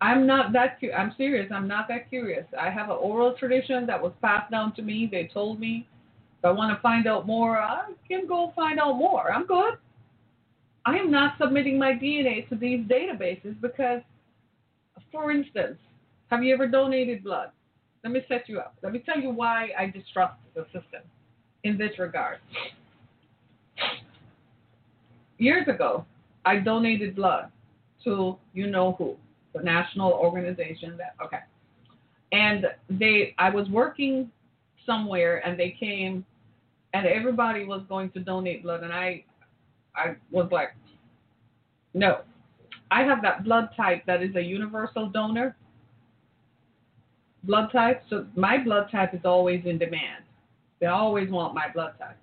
[0.00, 0.80] I'm not that.
[0.80, 1.50] Cu- I'm serious.
[1.52, 2.46] I'm not that curious.
[2.58, 5.08] I have an oral tradition that was passed down to me.
[5.10, 5.86] They told me
[6.38, 9.30] if I want to find out more, I can go find out more.
[9.30, 9.74] I'm good.
[10.86, 14.00] I am not submitting my DNA to these databases because,
[15.12, 15.76] for instance,
[16.30, 17.50] have you ever donated blood?
[18.02, 18.74] Let me set you up.
[18.82, 21.02] Let me tell you why I distrust the system
[21.64, 22.38] in this regard.
[25.40, 26.04] Years ago,
[26.44, 27.50] I donated blood
[28.04, 29.16] to you know who,
[29.54, 31.40] the national organization that okay.
[32.30, 34.30] And they I was working
[34.86, 36.24] somewhere and they came
[36.92, 39.24] and everybody was going to donate blood, and I,
[39.94, 40.70] I was like,
[41.94, 42.20] no,
[42.90, 45.56] I have that blood type that is a universal donor
[47.44, 48.02] blood type.
[48.10, 50.24] So my blood type is always in demand.
[50.80, 52.18] They always want my blood type.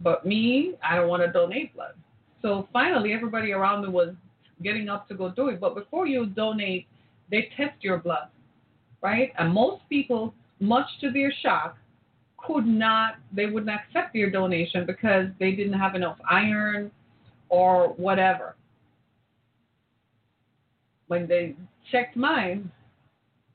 [0.00, 1.94] But me, I don't want to donate blood.
[2.42, 4.14] So finally, everybody around me was
[4.62, 5.60] getting up to go do it.
[5.60, 6.86] But before you donate,
[7.30, 8.28] they test your blood,
[9.02, 9.32] right?
[9.38, 11.76] And most people, much to their shock,
[12.36, 16.90] could not, they wouldn't accept your donation because they didn't have enough iron
[17.48, 18.56] or whatever.
[21.08, 21.56] When they
[21.90, 22.70] checked mine,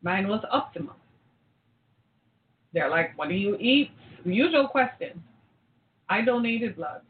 [0.01, 0.95] mine was optimum.
[2.73, 3.91] They're like, what do you eat?
[4.23, 5.21] Usual question.
[6.11, 7.01] I donated blood.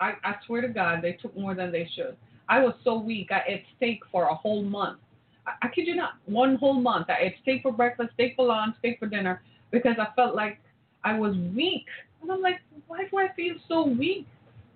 [0.00, 2.16] I, I swear to God, they took more than they should.
[2.48, 3.28] I was so weak.
[3.30, 4.98] I ate steak for a whole month.
[5.46, 7.06] I, I kid you not, one whole month.
[7.08, 10.58] I ate steak for breakfast, steak for lunch, steak for dinner because I felt like
[11.04, 11.86] I was weak.
[12.20, 12.56] And I'm like,
[12.88, 14.26] why do I feel so weak?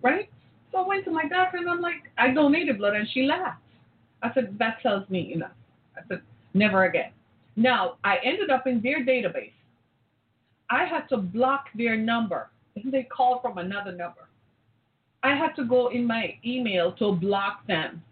[0.00, 0.30] Right?
[0.70, 2.94] So I went to my doctor and I'm like, I donated blood.
[2.94, 3.62] And she laughed.
[4.22, 5.56] I said, that tells me enough.
[5.96, 6.22] I said,
[6.54, 7.10] never again.
[7.56, 9.52] Now, I ended up in their database.
[10.70, 12.48] I had to block their number.
[12.74, 14.28] They called from another number.
[15.22, 18.02] I had to go in my email to block them.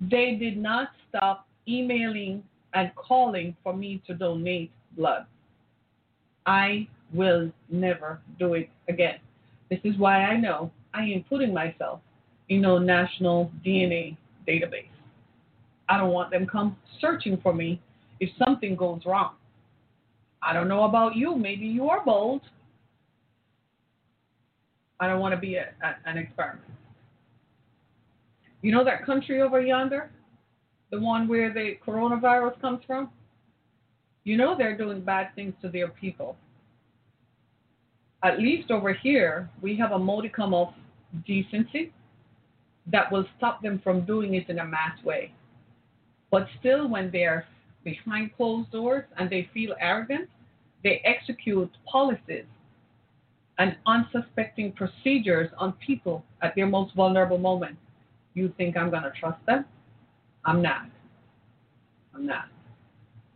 [0.00, 5.26] They did not stop emailing and calling for me to donate blood.
[6.46, 9.18] I will never do it again.
[9.68, 12.00] This is why I know I am putting myself
[12.48, 14.16] in a national DNA
[14.48, 14.88] database.
[15.88, 17.80] I don't want them come searching for me
[18.20, 19.34] if something goes wrong.
[20.42, 21.36] I don't know about you.
[21.36, 22.42] Maybe you are bold.
[25.00, 26.62] I don't want to be a, a, an experiment.
[28.62, 30.10] You know that country over yonder?
[30.90, 33.10] The one where the coronavirus comes from?
[34.24, 36.36] You know they're doing bad things to their people.
[38.22, 40.74] At least over here, we have a modicum of
[41.26, 41.92] decency
[42.86, 45.32] that will stop them from doing it in a mass way.
[46.30, 47.46] But still, when they're
[47.82, 50.28] behind closed doors and they feel arrogant,
[50.84, 52.44] they execute policies
[53.60, 57.76] and unsuspecting procedures on people at their most vulnerable moment.
[58.32, 59.66] You think I'm going to trust them?
[60.46, 60.86] I'm not.
[62.14, 62.46] I'm not.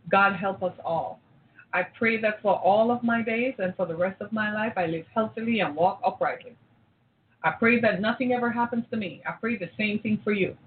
[0.09, 1.19] God help us all.
[1.73, 4.73] I pray that for all of my days and for the rest of my life,
[4.77, 6.55] I live healthily and walk uprightly.
[7.43, 9.21] I pray that nothing ever happens to me.
[9.27, 10.57] I pray the same thing for you.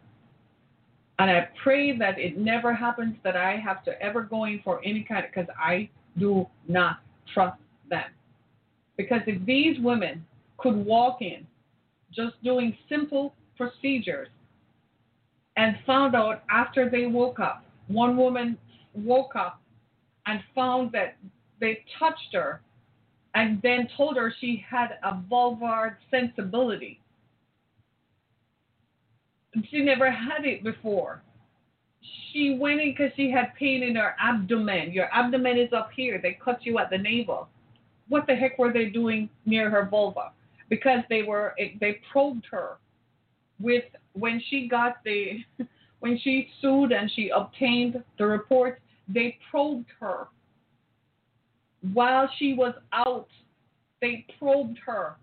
[1.18, 4.80] And I pray that it never happens that I have to ever go in for
[4.84, 6.98] any kind because I do not
[7.34, 7.58] trust
[7.90, 8.04] them.
[8.98, 10.26] Because if these women
[10.58, 11.46] could walk in
[12.12, 14.28] just doing simple procedures
[15.56, 18.58] and found out after they woke up, one woman
[18.94, 19.62] woke up
[20.26, 21.16] and found that
[21.60, 22.60] they touched her
[23.34, 27.00] and then told her she had a vulvar sensibility
[29.70, 31.22] she never had it before.
[32.32, 34.92] She went in because she had pain in her abdomen.
[34.92, 36.20] Your abdomen is up here.
[36.22, 37.48] They cut you at the navel.
[38.08, 40.32] What the heck were they doing near her vulva?
[40.68, 42.78] Because they were they probed her
[43.60, 45.44] with when she got the
[46.00, 50.28] when she sued and she obtained the report, they probed her
[51.92, 53.28] while she was out.
[54.00, 55.16] They probed her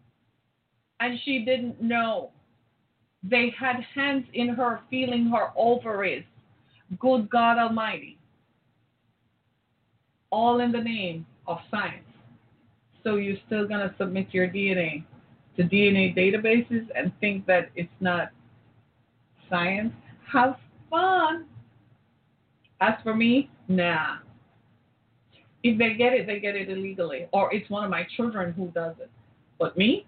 [0.99, 2.31] and she didn't know.
[3.23, 6.23] They had hands in her feeling her ovaries.
[6.99, 8.17] Good God Almighty.
[10.29, 12.03] All in the name of science.
[13.05, 15.05] So you're still going to submit your DNA
[15.57, 18.31] to DNA databases and think that it's not
[19.49, 19.93] science?
[20.31, 20.55] Have
[20.89, 21.45] fun.
[22.81, 24.17] As for me, nah.
[25.63, 27.27] If they get it, they get it illegally.
[27.31, 29.11] Or it's one of my children who does it.
[29.59, 30.07] But me,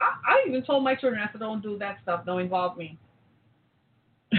[0.00, 2.26] I, I even told my children, I said, don't do that stuff.
[2.26, 2.98] Don't involve me.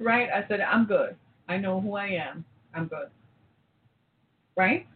[0.00, 0.28] right?
[0.30, 1.16] I said, I'm good.
[1.48, 2.44] I know who I am.
[2.74, 3.08] I'm good.
[4.56, 4.86] Right?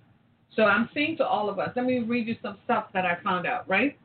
[0.56, 3.18] So I'm saying to all of us, let me read you some stuff that I
[3.22, 3.96] found out, right?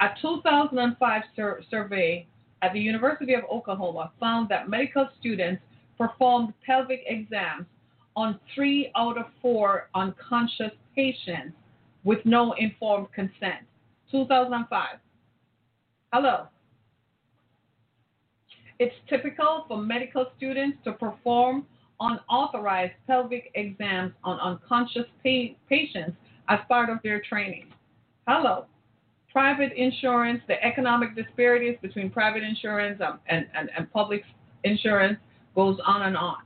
[0.00, 2.26] A 2005 sur- survey
[2.62, 5.60] at the University of Oklahoma found that medical students
[5.98, 7.66] performed pelvic exams
[8.14, 11.54] on three out of four unconscious patients
[12.04, 13.66] with no informed consent.
[14.12, 14.98] 2005.
[16.12, 16.46] Hello.
[18.78, 21.66] It's typical for medical students to perform
[22.00, 26.16] unauthorized pelvic exams on unconscious pa- patients
[26.48, 27.68] as part of their training.
[28.26, 28.66] Hello.
[29.32, 34.22] Private insurance, the economic disparities between private insurance and, and, and public
[34.64, 35.18] insurance
[35.54, 36.38] goes on and on.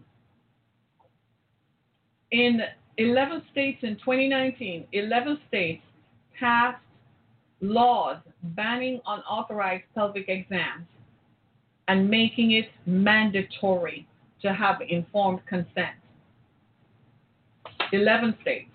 [2.33, 2.61] In
[2.97, 5.83] 11 states in 2019, 11 states
[6.39, 6.83] passed
[7.61, 10.87] laws banning unauthorized pelvic exams
[11.89, 14.07] and making it mandatory
[14.43, 15.97] to have informed consent.
[17.93, 18.71] 11 states.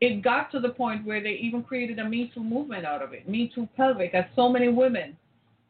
[0.00, 3.12] It got to the point where they even created a Me Too movement out of
[3.12, 5.16] it, Me Too pelvic, as so many women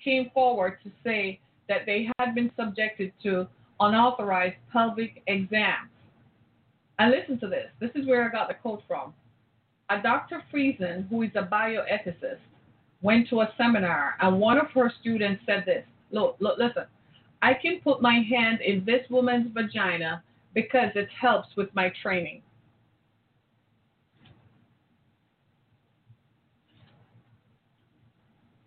[0.02, 3.46] came forward to say that they had been subjected to
[3.80, 5.90] unauthorized pelvic exams.
[6.98, 7.68] And listen to this.
[7.80, 9.14] This is where I got the quote from.
[9.90, 10.42] A Dr.
[10.52, 12.38] Friesen, who is a bioethicist,
[13.02, 15.84] went to a seminar, and one of her students said this.
[16.10, 16.84] Look, look, listen.
[17.44, 20.22] I can put my hand in this woman's vagina
[20.54, 22.40] because it helps with my training.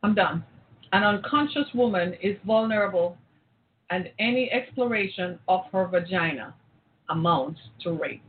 [0.04, 0.46] I'm done.
[0.94, 3.18] An unconscious woman is vulnerable,
[3.90, 6.54] and any exploration of her vagina
[7.10, 8.22] amounts to rape.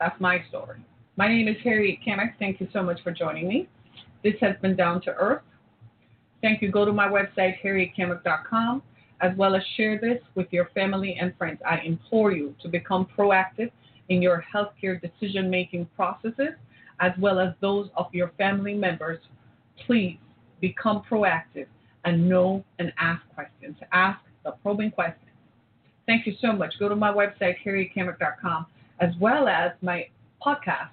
[0.00, 0.78] That's my story.
[1.18, 2.38] My name is Harriet Kamek.
[2.38, 3.68] Thank you so much for joining me.
[4.24, 5.42] This has been Down to Earth.
[6.40, 6.70] Thank you.
[6.72, 8.82] Go to my website, harrietkamek.com,
[9.20, 11.60] as well as share this with your family and friends.
[11.66, 13.70] I implore you to become proactive
[14.08, 16.54] in your healthcare decision making processes,
[17.00, 19.18] as well as those of your family members.
[19.86, 20.18] Please
[20.60, 21.66] become proactive
[22.04, 23.76] and know and ask questions.
[23.92, 25.22] Ask the probing questions.
[26.06, 26.74] Thank you so much.
[26.78, 28.66] Go to my website, harrietkamek.com,
[29.00, 30.06] as well as my
[30.44, 30.90] podcast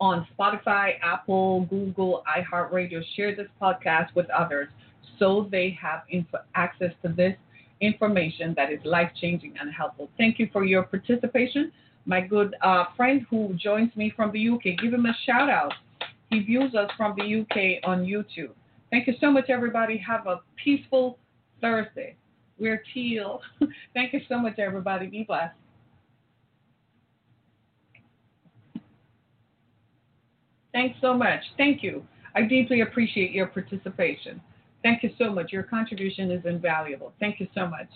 [0.00, 3.02] on Spotify, Apple, Google, iHeartRadio.
[3.16, 4.68] Share this podcast with others
[5.18, 7.36] so they have info- access to this
[7.80, 10.10] information that is life changing and helpful.
[10.18, 11.72] Thank you for your participation.
[12.06, 15.72] My good uh, friend who joins me from the UK, give him a shout out.
[16.30, 18.50] He views us from the UK on YouTube.
[18.90, 19.96] Thank you so much, everybody.
[19.98, 21.18] Have a peaceful
[21.60, 22.16] Thursday.
[22.58, 23.40] We're teal.
[23.94, 25.06] Thank you so much, everybody.
[25.06, 25.54] Be blessed.
[30.72, 31.40] Thanks so much.
[31.56, 32.04] Thank you.
[32.34, 34.40] I deeply appreciate your participation.
[34.84, 35.50] Thank you so much.
[35.50, 37.14] Your contribution is invaluable.
[37.18, 37.88] Thank you so much.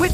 [0.00, 0.13] With